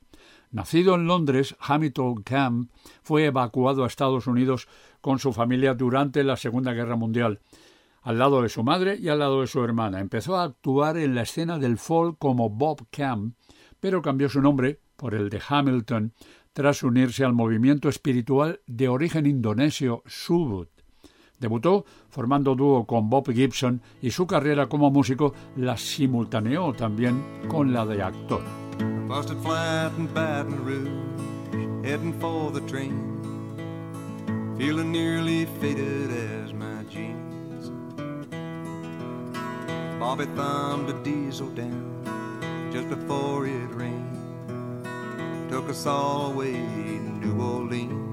Nacido 0.52 0.96
en 0.96 1.08
Londres, 1.08 1.56
Hamilton 1.60 2.24
Camp 2.24 2.72
fue 3.02 3.26
evacuado 3.26 3.84
a 3.84 3.88
Estados 3.88 4.28
Unidos 4.28 4.68
con 5.00 5.18
su 5.18 5.34
familia 5.34 5.74
durante 5.74 6.24
la 6.24 6.36
Segunda 6.36 6.74
Guerra 6.74 6.98
Mundial. 6.98 7.40
Al 8.04 8.20
lado 8.20 8.42
de 8.42 8.50
su 8.50 8.64
madre 8.64 8.98
y 8.98 9.08
al 9.08 9.20
lado 9.20 9.42
de 9.42 9.48
su 9.48 9.64
hermana. 9.64 10.00
Empezó 10.00 10.36
a 10.36 10.44
actuar 10.44 10.98
en 10.98 11.16
la 11.16 11.22
escena 11.22 11.58
del 11.58 11.78
folk 11.78 12.18
como 12.20 12.50
Bob 12.50 12.86
Camp, 12.92 13.36
pero 13.80 14.02
cambió 14.02 14.28
su 14.28 14.42
nombre 14.42 14.80
por 14.98 15.16
el 15.16 15.30
de 15.30 15.42
Hamilton 15.48 16.14
tras 16.54 16.84
unirse 16.84 17.24
al 17.24 17.34
movimiento 17.34 17.88
espiritual 17.88 18.60
de 18.68 18.90
origen 18.90 19.26
indonesio 19.26 20.04
Subud. 20.06 20.68
Debutó 21.42 21.86
formando 22.10 22.54
dúo 22.56 22.86
con 22.86 23.10
Bob 23.10 23.34
Gibson 23.34 23.82
y 24.00 24.12
su 24.12 24.28
carrera 24.28 24.68
como 24.68 24.92
músico 24.92 25.34
la 25.58 25.76
simultaneó 25.76 26.72
también 26.74 27.22
con 27.48 27.74
la 27.74 27.84
de 27.86 28.04
actor. 28.04 28.42
Bobby 40.00 40.26
thumbed 40.36 40.90
a 40.90 41.04
diesel 41.04 41.48
down 41.54 42.70
just 42.72 42.90
before 42.90 43.46
it 43.46 43.70
rained. 43.72 44.18
Took 45.48 45.70
us 45.70 45.86
all 45.86 46.32
away 46.32 46.54
to 46.54 47.12
New 47.22 47.40
Orleans. 47.40 48.11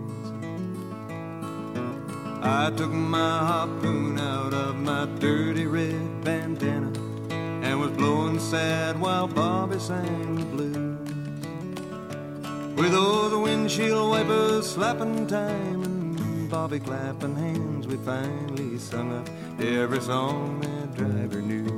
I 2.50 2.70
took 2.70 2.90
my 2.90 3.38
harpoon 3.46 4.18
out 4.18 4.54
of 4.54 4.74
my 4.76 5.04
dirty 5.18 5.66
red 5.66 6.24
bandana 6.24 6.90
and 7.30 7.78
was 7.78 7.90
blowing 7.90 8.40
sad 8.40 8.98
while 8.98 9.28
Bobby 9.28 9.78
sang 9.78 10.36
the 10.36 10.44
blues. 10.46 11.10
With 12.74 12.92
those 12.92 13.34
windshield 13.36 14.08
wipers 14.10 14.66
slapping 14.66 15.26
time 15.26 15.82
and 15.82 16.48
Bobby 16.48 16.80
clapping 16.80 17.36
hands, 17.36 17.86
we 17.86 17.98
finally 17.98 18.78
sung 18.78 19.12
up 19.12 19.28
every 19.60 20.00
song 20.00 20.60
that 20.60 20.94
driver 20.94 21.42
knew. 21.42 21.68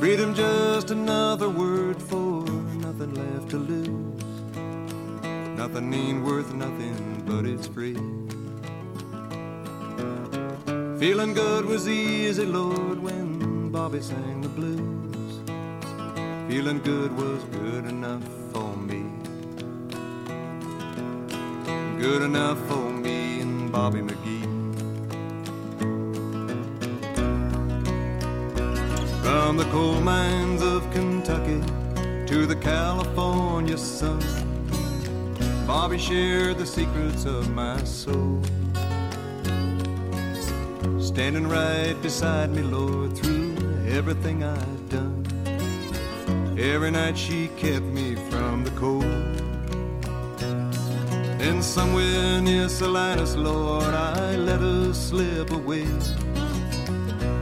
Freedom 0.00 0.34
just 0.34 0.90
another 0.90 1.50
word 1.50 2.00
for 2.00 2.42
nothing 2.80 3.12
left 3.12 3.50
to 3.50 3.58
lose. 3.58 4.05
Ain't 5.78 6.24
worth 6.24 6.54
nothing, 6.54 7.22
but 7.26 7.44
it's 7.44 7.66
free. 7.66 7.96
Feeling 10.98 11.34
good 11.34 11.66
was 11.66 11.86
easy, 11.86 12.46
Lord, 12.46 12.98
when 12.98 13.68
Bobby 13.68 14.00
sang 14.00 14.40
the 14.40 14.48
blues. 14.48 15.42
Feeling 16.48 16.78
good 16.78 17.14
was 17.14 17.44
good 17.44 17.84
enough 17.84 18.22
for 18.54 18.74
me. 18.74 19.04
Good 22.00 22.22
enough 22.22 22.58
for 22.68 22.90
me 22.90 23.40
and 23.40 23.70
Bobby 23.70 24.00
McGee. 24.00 24.46
From 29.22 29.58
the 29.58 29.64
coal 29.64 30.00
mines 30.00 30.62
of 30.62 30.90
Kentucky 30.90 31.60
to 32.26 32.46
the 32.46 32.56
California 32.56 33.76
sun, 33.76 34.22
Bobby 35.76 35.98
shared 35.98 36.56
the 36.56 36.64
secrets 36.64 37.26
of 37.26 37.50
my 37.50 37.76
soul. 37.84 38.40
Standing 40.98 41.46
right 41.46 41.94
beside 42.00 42.50
me, 42.50 42.62
Lord, 42.62 43.14
through 43.14 43.54
everything 43.86 44.42
I've 44.42 44.88
done. 44.88 45.26
Every 46.58 46.90
night 46.90 47.18
she 47.18 47.48
kept 47.58 47.84
me 47.84 48.14
from 48.30 48.64
the 48.64 48.70
cold. 48.70 49.04
And 51.46 51.62
somewhere 51.62 52.40
near 52.40 52.70
Salinas, 52.70 53.36
Lord, 53.36 53.92
I 53.92 54.34
let 54.36 54.60
her 54.60 54.94
slip 54.94 55.50
away. 55.50 55.86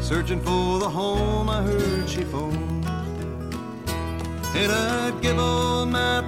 Searching 0.00 0.40
for 0.40 0.80
the 0.80 0.90
home 0.90 1.48
I 1.48 1.62
heard 1.62 2.08
she 2.08 2.24
phoned. 2.24 2.84
And 4.56 4.72
I'd 4.72 5.22
give 5.22 5.38
all 5.38 5.86
my 5.86 6.20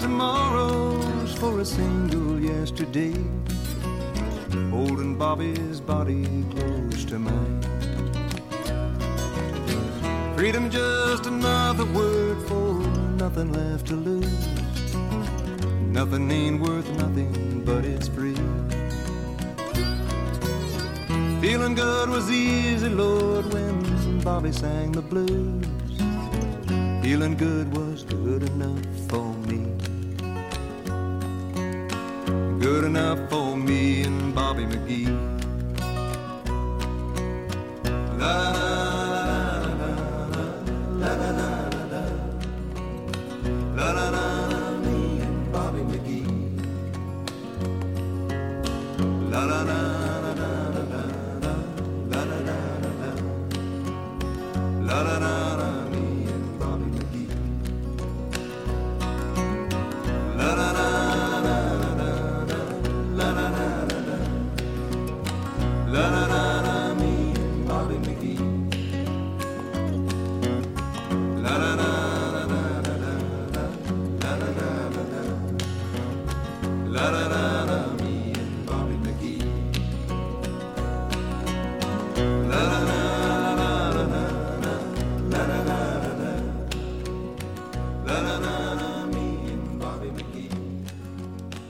for 1.34 1.60
a 1.60 1.64
single 1.64 2.40
yesterday. 2.40 3.14
Holding 4.70 5.16
Bobby's 5.16 5.80
body 5.80 6.24
close 6.50 7.04
to 7.06 7.18
mine. 7.18 7.62
Freedom 10.36 10.70
just 10.70 11.26
another 11.26 11.86
word 11.86 12.38
for 12.48 12.74
nothing 13.16 13.52
left 13.52 13.86
to 13.86 13.96
lose. 13.96 14.46
Nothing 15.90 16.30
ain't 16.30 16.60
worth 16.60 16.88
nothing, 16.98 17.62
but 17.64 17.84
it's 17.84 18.08
free. 18.08 18.36
Feeling 21.40 21.74
good 21.74 22.08
was 22.08 22.30
easy, 22.30 22.88
Lord, 22.88 23.52
when 23.52 24.20
Bobby 24.20 24.52
sang 24.52 24.92
the 24.92 25.02
blues. 25.02 25.66
Feeling 27.02 27.36
good 27.36 27.74
was 27.76 28.02
good 28.02 28.42
enough 28.42 28.84
for 29.08 29.25
Good 32.76 32.84
enough 32.84 33.30
for 33.30 33.56
me 33.56 34.02
and 34.02 34.34
Bobby 34.34 34.66
McGee. 34.66 35.08
La 38.18 38.65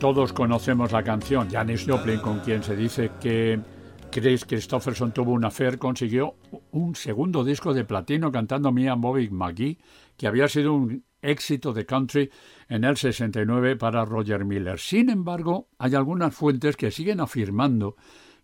Todos 0.07 0.33
conocemos 0.33 0.93
la 0.93 1.03
canción, 1.03 1.51
Janis 1.51 1.85
Joplin, 1.85 2.21
con 2.21 2.39
quien 2.39 2.63
se 2.63 2.77
dice 2.77 3.11
que 3.21 3.59
Chris 4.09 4.45
Christopherson 4.45 5.11
tuvo 5.11 5.33
un 5.33 5.45
affair, 5.45 5.79
consiguió 5.79 6.37
un 6.71 6.95
segundo 6.95 7.43
disco 7.43 7.75
de 7.75 7.85
platino 7.85 8.31
cantando 8.31 8.71
Mia 8.71 8.95
Bobby 8.95 9.29
McGee, 9.31 9.81
que 10.17 10.29
había 10.29 10.47
sido 10.47 10.75
un 10.75 11.03
éxito 11.21 11.73
de 11.73 11.87
country 11.87 12.31
en 12.69 12.85
el 12.85 12.97
69 12.97 13.75
para 13.75 14.05
Roger 14.05 14.45
Miller. 14.45 14.79
Sin 14.79 15.11
embargo, 15.11 15.71
hay 15.77 15.97
algunas 15.97 16.33
fuentes 16.33 16.77
que 16.77 16.93
siguen 16.93 17.19
afirmando 17.19 17.97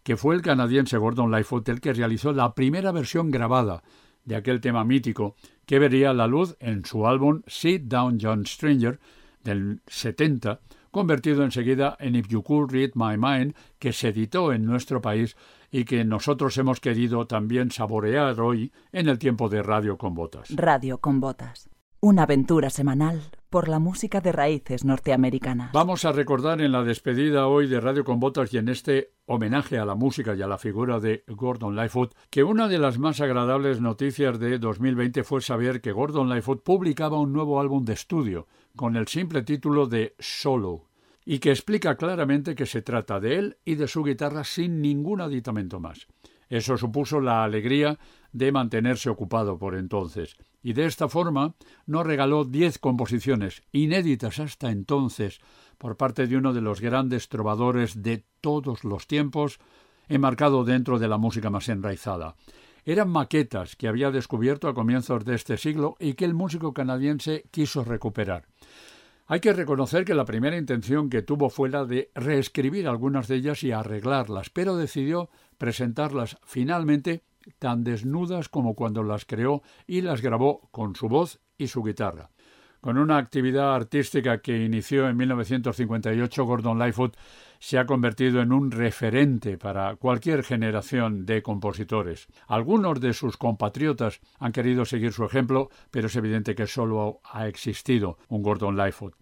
que 0.02 0.16
fue 0.16 0.34
el 0.34 0.42
canadiense 0.42 0.98
Gordon 0.98 1.30
Lightfoot 1.30 1.68
el 1.68 1.80
que 1.80 1.92
realizó 1.92 2.32
la 2.32 2.56
primera 2.56 2.90
versión 2.90 3.30
grabada 3.30 3.84
de 4.24 4.34
aquel 4.34 4.60
tema 4.60 4.82
mítico 4.82 5.36
que 5.64 5.78
vería 5.78 6.12
la 6.12 6.26
luz 6.26 6.56
en 6.58 6.84
su 6.84 7.06
álbum 7.06 7.42
Sit 7.46 7.82
Down 7.84 8.18
John 8.20 8.46
Stranger 8.46 8.98
del 9.44 9.80
70, 9.86 10.60
convertido 10.92 11.42
enseguida 11.42 11.96
en 11.98 12.14
If 12.14 12.28
You 12.28 12.44
Could 12.44 12.70
Read 12.70 12.90
My 12.94 13.16
Mind, 13.18 13.56
que 13.80 13.92
se 13.92 14.10
editó 14.10 14.52
en 14.52 14.64
nuestro 14.64 15.00
país 15.00 15.36
y 15.72 15.84
que 15.84 16.04
nosotros 16.04 16.56
hemos 16.58 16.78
querido 16.78 17.26
también 17.26 17.72
saborear 17.72 18.40
hoy 18.40 18.70
en 18.92 19.08
el 19.08 19.18
tiempo 19.18 19.48
de 19.48 19.64
Radio 19.64 19.98
con 19.98 20.14
Botas. 20.14 20.54
Radio 20.54 20.98
con 20.98 21.18
Botas. 21.18 21.68
Una 22.00 22.22
aventura 22.22 22.70
semanal 22.70 23.22
por 23.52 23.68
la 23.68 23.78
música 23.78 24.22
de 24.22 24.32
raíces 24.32 24.82
norteamericanas. 24.82 25.72
Vamos 25.72 26.06
a 26.06 26.12
recordar 26.12 26.62
en 26.62 26.72
la 26.72 26.82
despedida 26.82 27.48
hoy 27.48 27.68
de 27.68 27.82
Radio 27.82 28.02
con 28.02 28.18
Botas 28.18 28.52
y 28.54 28.56
en 28.56 28.70
este 28.70 29.12
homenaje 29.26 29.76
a 29.76 29.84
la 29.84 29.94
música 29.94 30.34
y 30.34 30.40
a 30.40 30.46
la 30.46 30.56
figura 30.56 31.00
de 31.00 31.22
Gordon 31.28 31.76
Lightfoot 31.76 32.14
que 32.30 32.44
una 32.44 32.66
de 32.66 32.78
las 32.78 32.98
más 32.98 33.20
agradables 33.20 33.78
noticias 33.82 34.40
de 34.40 34.58
2020 34.58 35.22
fue 35.22 35.42
saber 35.42 35.82
que 35.82 35.92
Gordon 35.92 36.30
Lightfoot 36.30 36.62
publicaba 36.64 37.20
un 37.20 37.34
nuevo 37.34 37.60
álbum 37.60 37.84
de 37.84 37.92
estudio 37.92 38.46
con 38.74 38.96
el 38.96 39.06
simple 39.06 39.42
título 39.42 39.86
de 39.86 40.16
Solo 40.18 40.88
y 41.26 41.38
que 41.38 41.50
explica 41.50 41.96
claramente 41.96 42.54
que 42.54 42.64
se 42.64 42.80
trata 42.80 43.20
de 43.20 43.36
él 43.36 43.58
y 43.66 43.74
de 43.74 43.86
su 43.86 44.02
guitarra 44.02 44.44
sin 44.44 44.80
ningún 44.80 45.20
aditamento 45.20 45.78
más. 45.78 46.08
Eso 46.48 46.78
supuso 46.78 47.20
la 47.20 47.44
alegría 47.44 47.98
de 48.32 48.50
mantenerse 48.50 49.10
ocupado 49.10 49.58
por 49.58 49.74
entonces, 49.74 50.38
y 50.62 50.72
de 50.72 50.86
esta 50.86 51.08
forma 51.08 51.54
nos 51.86 52.06
regaló 52.06 52.44
diez 52.44 52.78
composiciones, 52.78 53.62
inéditas 53.72 54.38
hasta 54.38 54.70
entonces, 54.70 55.40
por 55.78 55.96
parte 55.96 56.26
de 56.26 56.36
uno 56.36 56.52
de 56.52 56.60
los 56.60 56.80
grandes 56.80 57.28
trovadores 57.28 58.02
de 58.02 58.24
todos 58.40 58.84
los 58.84 59.06
tiempos, 59.06 59.58
enmarcado 60.08 60.64
dentro 60.64 60.98
de 60.98 61.08
la 61.08 61.18
música 61.18 61.50
más 61.50 61.68
enraizada. 61.68 62.36
Eran 62.84 63.10
maquetas 63.10 63.76
que 63.76 63.88
había 63.88 64.10
descubierto 64.10 64.68
a 64.68 64.74
comienzos 64.74 65.24
de 65.24 65.34
este 65.34 65.56
siglo 65.56 65.96
y 66.00 66.14
que 66.14 66.24
el 66.24 66.34
músico 66.34 66.74
canadiense 66.74 67.44
quiso 67.50 67.84
recuperar. 67.84 68.46
Hay 69.26 69.40
que 69.40 69.52
reconocer 69.52 70.04
que 70.04 70.14
la 70.14 70.24
primera 70.24 70.56
intención 70.56 71.08
que 71.08 71.22
tuvo 71.22 71.48
fue 71.48 71.70
la 71.70 71.84
de 71.84 72.10
reescribir 72.14 72.88
algunas 72.88 73.28
de 73.28 73.36
ellas 73.36 73.62
y 73.62 73.70
arreglarlas, 73.70 74.50
pero 74.50 74.76
decidió 74.76 75.30
presentarlas 75.58 76.38
finalmente 76.44 77.22
tan 77.58 77.84
desnudas 77.84 78.48
como 78.48 78.74
cuando 78.74 79.02
las 79.02 79.24
creó 79.24 79.62
y 79.86 80.00
las 80.00 80.22
grabó 80.22 80.68
con 80.70 80.96
su 80.96 81.08
voz 81.08 81.40
y 81.58 81.68
su 81.68 81.82
guitarra. 81.82 82.30
Con 82.82 82.98
una 82.98 83.16
actividad 83.16 83.76
artística 83.76 84.38
que 84.38 84.64
inició 84.64 85.08
en 85.08 85.16
1958, 85.16 86.44
Gordon 86.44 86.80
Lightfoot 86.80 87.16
se 87.60 87.78
ha 87.78 87.86
convertido 87.86 88.42
en 88.42 88.52
un 88.52 88.72
referente 88.72 89.56
para 89.56 89.94
cualquier 89.94 90.42
generación 90.42 91.24
de 91.24 91.44
compositores. 91.44 92.26
Algunos 92.48 93.00
de 93.00 93.12
sus 93.12 93.36
compatriotas 93.36 94.20
han 94.40 94.50
querido 94.50 94.84
seguir 94.84 95.12
su 95.12 95.24
ejemplo, 95.24 95.70
pero 95.92 96.08
es 96.08 96.16
evidente 96.16 96.56
que 96.56 96.66
solo 96.66 97.20
ha 97.22 97.46
existido 97.46 98.18
un 98.26 98.42
Gordon 98.42 98.76
Lightfoot. 98.76 99.14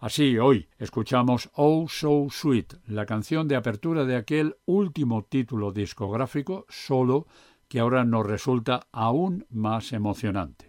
Así, 0.00 0.36
hoy 0.38 0.68
escuchamos 0.78 1.50
Oh 1.54 1.86
So 1.88 2.28
Sweet, 2.28 2.74
la 2.88 3.06
canción 3.06 3.46
de 3.46 3.56
apertura 3.56 4.04
de 4.04 4.16
aquel 4.16 4.56
último 4.64 5.22
título 5.26 5.70
discográfico, 5.70 6.64
solo, 6.68 7.26
que 7.72 7.80
ahora 7.80 8.04
nos 8.04 8.26
resulta 8.26 8.82
aún 8.92 9.46
más 9.48 9.94
emocionante. 9.94 10.68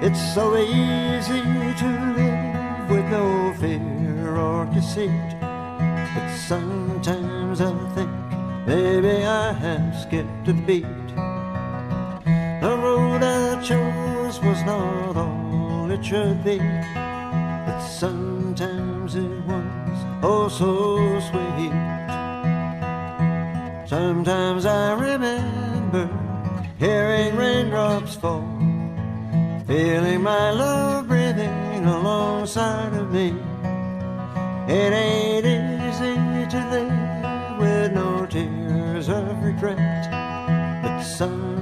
It's 0.00 0.18
so 0.32 0.56
easy 0.56 1.42
to 1.76 1.88
live 2.16 2.88
with 2.88 3.04
no 3.10 3.52
fear 3.60 4.34
or 4.38 4.64
deceit. 4.72 5.10
But 6.14 6.30
sometimes 6.48 7.60
I 7.60 7.74
think 7.94 8.10
maybe 8.66 9.26
I 9.26 9.52
have 9.52 9.94
skipped 10.00 10.48
a 10.48 10.54
beat. 10.54 10.86
The 12.62 12.78
road 13.22 13.58
I 13.58 13.62
chose 13.62 14.40
was 14.40 14.62
not 14.64 15.16
all 15.16 15.90
it 15.90 16.04
should 16.04 16.42
be. 16.44 16.58
But 16.58 17.80
sometimes 17.80 19.14
it 19.14 19.46
was 19.46 19.98
oh 20.22 20.48
so 20.48 21.20
sweet. 21.28 21.72
Sometimes 23.88 24.66
I 24.66 24.92
remember 24.94 26.08
hearing 26.78 27.36
raindrops 27.36 28.16
fall 28.16 28.48
feeling 29.66 30.22
my 30.22 30.50
love 30.50 31.06
breathing 31.08 31.84
alongside 31.84 32.92
of 32.94 33.10
me. 33.12 33.28
It 34.68 34.92
ain't 34.92 35.46
easy 35.46 36.16
to 36.54 36.60
live 36.74 37.58
with 37.58 37.92
no 37.92 38.26
tears 38.26 39.08
of 39.08 39.42
regret, 39.42 40.08
but 40.82 41.02
was 41.02 41.61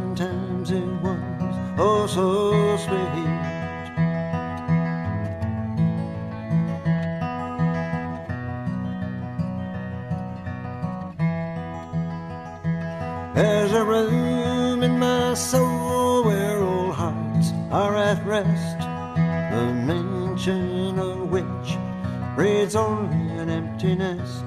oh 1.83 2.07
so 2.07 2.77
sweet. 2.77 3.11
There's 13.35 13.73
a 13.73 13.85
room 13.85 14.83
in 14.83 14.99
my 14.99 15.33
soul 15.35 16.25
where 16.25 16.59
old 16.61 16.95
hearts 16.95 17.53
are 17.71 17.97
at 17.97 18.25
rest, 18.27 18.81
the 19.55 19.73
mention 19.73 20.99
of 20.99 21.31
which 21.31 21.79
breeds 22.37 22.77
only 22.77 23.39
an 23.39 23.49
empty 23.49 23.95
nest. 23.95 24.45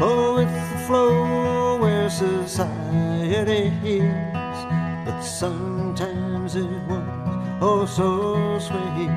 Oh, 0.00 0.36
with 0.36 0.48
the 0.48 0.78
flow 0.86 1.78
where 1.78 2.08
society 2.08 3.70
sometimes 5.24 6.54
it 6.54 6.68
was 6.86 7.58
oh 7.60 7.86
so 7.86 8.58
sweet. 8.58 9.10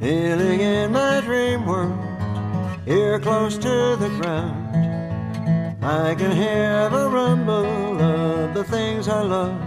Healing 0.00 0.60
in 0.60 0.92
my 0.92 1.20
dream 1.20 1.66
world, 1.66 1.98
here 2.86 3.18
close 3.20 3.58
to 3.58 3.96
the 3.96 4.08
ground. 4.20 4.56
I 5.84 6.14
can 6.14 6.32
hear 6.32 6.88
the 6.88 7.10
rumble 7.10 8.00
of 8.00 8.54
the 8.54 8.64
things 8.64 9.08
I 9.08 9.20
love. 9.22 9.60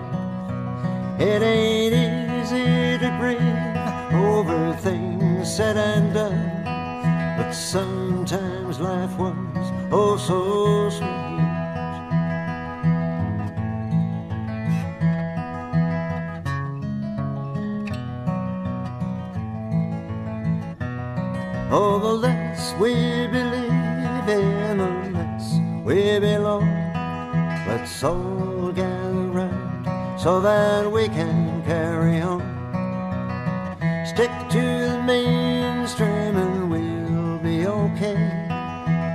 It 1.22 1.42
ain't 1.44 1.94
easy 1.94 2.98
to 2.98 3.10
grieve 3.20 4.20
over 4.20 4.74
things 4.82 5.56
said 5.56 5.78
and 5.78 6.14
done, 6.14 6.64
but 7.38 7.52
sometimes 7.52 8.80
life 8.80 9.16
was 9.18 9.72
oh 9.92 10.18
so 10.18 10.90
sweet. 10.90 11.23
Oh, 21.76 21.98
the 21.98 22.14
less 22.14 22.76
we 22.80 22.94
believe 22.94 24.30
in, 24.30 24.78
the 24.78 25.10
less 25.10 25.58
we 25.84 26.20
belong. 26.20 26.70
Let's 27.68 28.04
all 28.04 28.72
gather 28.72 29.26
round 29.34 30.22
so 30.22 30.40
that 30.40 30.92
we 30.92 31.08
can 31.08 31.64
carry 31.64 32.22
on. 32.22 32.42
Stick 34.06 34.30
to 34.52 34.62
the 34.62 35.02
mainstream 35.04 36.38
and 36.38 36.70
we'll 36.70 37.40
be 37.40 37.66
okay. 37.66 38.22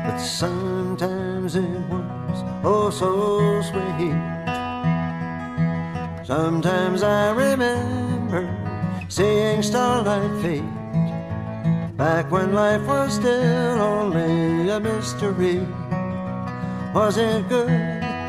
But 0.04 0.18
sometimes 0.18 1.54
it 1.54 1.78
was 1.88 2.42
oh 2.64 2.90
so 2.90 3.62
sweet. 3.70 4.18
Sometimes 6.26 7.04
I 7.04 7.30
remember 7.30 8.42
seeing 9.08 9.62
starlight 9.62 10.42
fade 10.42 10.77
back 11.98 12.30
when 12.30 12.52
life 12.52 12.86
was 12.86 13.16
still 13.16 13.82
only 13.82 14.70
a 14.70 14.78
mystery. 14.78 15.66
Was 16.94 17.18
it 17.18 17.48
good? 17.48 17.68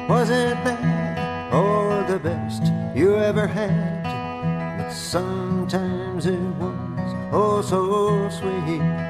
Was 0.10 0.32
it 0.32 0.56
bad? 0.64 1.54
Or 1.54 2.04
the 2.12 2.18
best 2.18 2.64
you 2.96 3.16
ever 3.16 3.46
had? 3.46 4.04
But 4.80 4.92
sometimes 4.92 6.26
it 6.26 6.40
was 6.60 7.14
oh 7.32 7.62
so 7.62 8.28
sweet. 8.30 9.09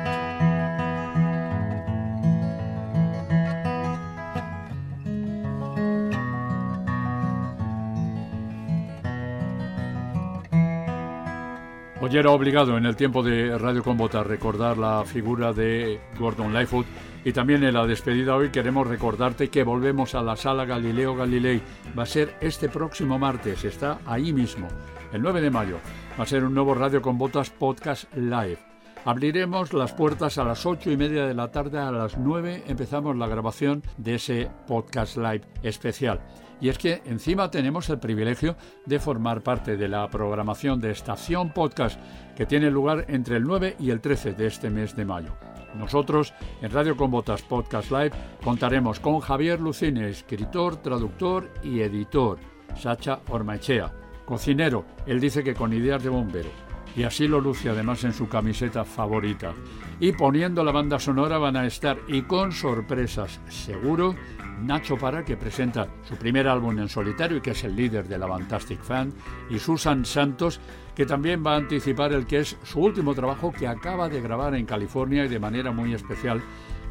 Hoy 12.10 12.18
era 12.18 12.32
obligado 12.32 12.76
en 12.76 12.88
el 12.88 12.96
tiempo 12.96 13.22
de 13.22 13.56
Radio 13.56 13.84
con 13.84 13.96
Botas 13.96 14.26
recordar 14.26 14.80
la 14.80 15.06
figura 15.06 15.54
de 15.54 16.02
Gordon 16.18 16.52
Lightfoot 16.52 16.88
y 17.24 17.32
también 17.34 17.64
en 17.64 17.76
la 17.76 17.86
despedida 17.86 18.36
hoy 18.36 18.50
queremos 18.50 18.88
recordarte 18.88 19.50
que 19.50 19.62
volvemos 19.62 20.16
a 20.16 20.24
la 20.24 20.36
sala 20.36 20.66
Galileo 20.66 21.16
Galilei. 21.16 21.62
Va 21.98 22.04
a 22.04 22.08
ser 22.08 22.34
este 22.42 22.68
próximo 22.68 23.20
martes, 23.20 23.64
está 23.64 24.00
ahí 24.08 24.34
mismo, 24.34 24.68
el 25.14 25.22
9 25.22 25.40
de 25.40 25.52
mayo. 25.52 25.78
Va 26.20 26.24
a 26.24 26.28
ser 26.28 26.44
un 26.44 26.56
nuevo 26.56 26.74
Radio 26.74 27.00
con 27.00 27.20
Botas 27.20 27.52
Podcast 27.52 28.12
Live. 28.16 28.69
Abriremos 29.06 29.74
las 29.74 29.94
puertas 29.94 30.38
a 30.38 30.44
las 30.44 30.66
ocho 30.66 30.92
y 30.92 30.98
media 30.98 31.26
de 31.26 31.34
la 31.34 31.52
tarde, 31.52 31.80
a 31.80 31.92
las 31.92 32.18
9 32.18 32.66
empezamos 32.68 33.16
la 33.16 33.28
grabación 33.28 33.82
de 33.98 34.16
ese 34.16 34.52
podcast 34.68 35.16
live 35.16 35.42
especial. 35.64 36.20
Y 36.60 36.68
es 36.68 36.78
que 36.78 37.02
encima 37.06 37.50
tenemos 37.50 37.90
el 37.90 38.00
privilegio 38.00 38.58
de 38.86 39.00
formar 39.00 39.42
parte 39.42 39.78
de 39.78 39.88
la 39.88 40.10
programación 40.10 40.82
de 40.82 40.92
Estación 40.92 41.54
Podcast 41.54 41.98
que 42.36 42.46
tiene 42.46 42.70
lugar 42.70 43.06
entre 43.08 43.38
el 43.38 43.44
9 43.44 43.78
y 43.80 43.92
el 43.92 44.02
13 44.02 44.34
de 44.34 44.48
este 44.48 44.70
mes 44.70 44.94
de 44.98 45.06
mayo. 45.06 45.38
Nosotros, 45.76 46.34
en 46.62 46.72
Radio 46.72 46.98
con 46.98 47.10
Botas 47.10 47.42
Podcast 47.42 47.92
Live, 47.92 48.12
contaremos 48.44 49.00
con 49.00 49.22
Javier 49.22 49.62
Lucine, 49.62 50.10
escritor, 50.10 50.76
traductor 50.78 51.50
y 51.64 51.80
editor, 51.80 52.38
Sacha 52.76 53.22
Ormaechea, 53.30 53.94
cocinero, 54.26 54.84
él 55.06 55.22
dice 55.22 55.44
que 55.44 55.54
con 55.54 55.72
ideas 55.72 56.04
de 56.04 56.10
bombero, 56.10 56.50
y 56.96 57.04
así 57.04 57.28
lo 57.28 57.40
luce 57.42 57.70
además 57.70 58.04
en 58.04 58.14
su 58.14 58.28
camiseta 58.28 58.86
favorita. 58.86 59.54
Y 60.00 60.12
poniendo 60.14 60.64
la 60.64 60.72
banda 60.72 61.00
sonora 61.00 61.38
van 61.38 61.58
a 61.58 61.66
estar, 61.66 62.00
y 62.08 62.24
con 62.24 62.52
sorpresas, 62.52 63.40
seguro, 63.50 64.16
Nacho 64.62 64.98
Para, 64.98 65.24
que 65.24 65.38
presenta 65.38 65.88
su 66.04 66.16
primer 66.16 66.48
álbum 66.48 66.80
en 66.80 66.90
solitario 66.90 67.38
y 67.38 67.42
que 67.42 67.52
es 67.52 67.64
el 67.64 67.76
líder 67.76 68.08
de 68.08 68.18
la 68.18 68.28
Fantastic 68.28 68.82
Fan, 68.82 69.14
y 69.50 69.60
Susan 69.60 70.06
Santos, 70.06 70.60
que 70.96 71.06
también 71.06 71.44
va 71.46 71.54
a 71.54 71.58
anticipar 71.58 72.12
el 72.14 72.26
que 72.26 72.40
es 72.40 72.58
su 72.64 72.82
último 72.82 73.14
trabajo 73.14 73.52
que 73.52 73.68
acaba 73.68 74.10
de 74.10 74.22
grabar 74.22 74.56
en 74.56 74.66
California 74.66 75.26
y 75.26 75.30
de 75.30 75.40
manera 75.40 75.72
muy 75.72 75.94
especial 75.94 76.42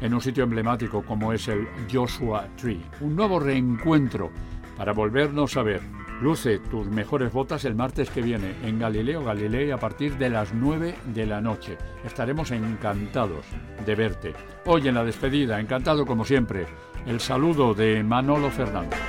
en 0.01 0.13
un 0.13 0.21
sitio 0.21 0.43
emblemático 0.43 1.03
como 1.03 1.33
es 1.33 1.47
el 1.47 1.67
Joshua 1.91 2.47
Tree. 2.57 2.81
Un 3.01 3.15
nuevo 3.15 3.39
reencuentro 3.39 4.31
para 4.77 4.93
volvernos 4.93 5.57
a 5.57 5.63
ver. 5.63 6.08
Luce 6.21 6.59
tus 6.59 6.85
mejores 6.87 7.31
botas 7.31 7.63
el 7.63 7.75
martes 7.75 8.09
que 8.09 8.21
viene 8.21 8.53
en 8.63 8.77
Galileo 8.77 9.23
Galilei 9.23 9.71
a 9.71 9.77
partir 9.77 10.17
de 10.17 10.29
las 10.29 10.53
9 10.53 10.95
de 11.13 11.25
la 11.25 11.39
noche. 11.39 11.77
Estaremos 12.03 12.51
encantados 12.51 13.45
de 13.85 13.95
verte. 13.95 14.33
Hoy 14.65 14.89
en 14.89 14.95
la 14.95 15.05
despedida, 15.05 15.61
encantado 15.61 16.05
como 16.05 16.25
siempre, 16.25 16.67
el 17.05 17.21
saludo 17.21 17.73
de 17.73 18.03
Manolo 18.03 18.51
Fernández. 18.51 18.99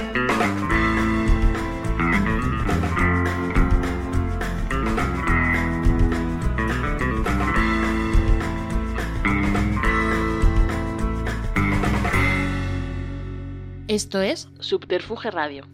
Esto 13.89 14.23
es 14.23 14.49
Subterfuge 14.61 15.33
Radio. 15.33 15.65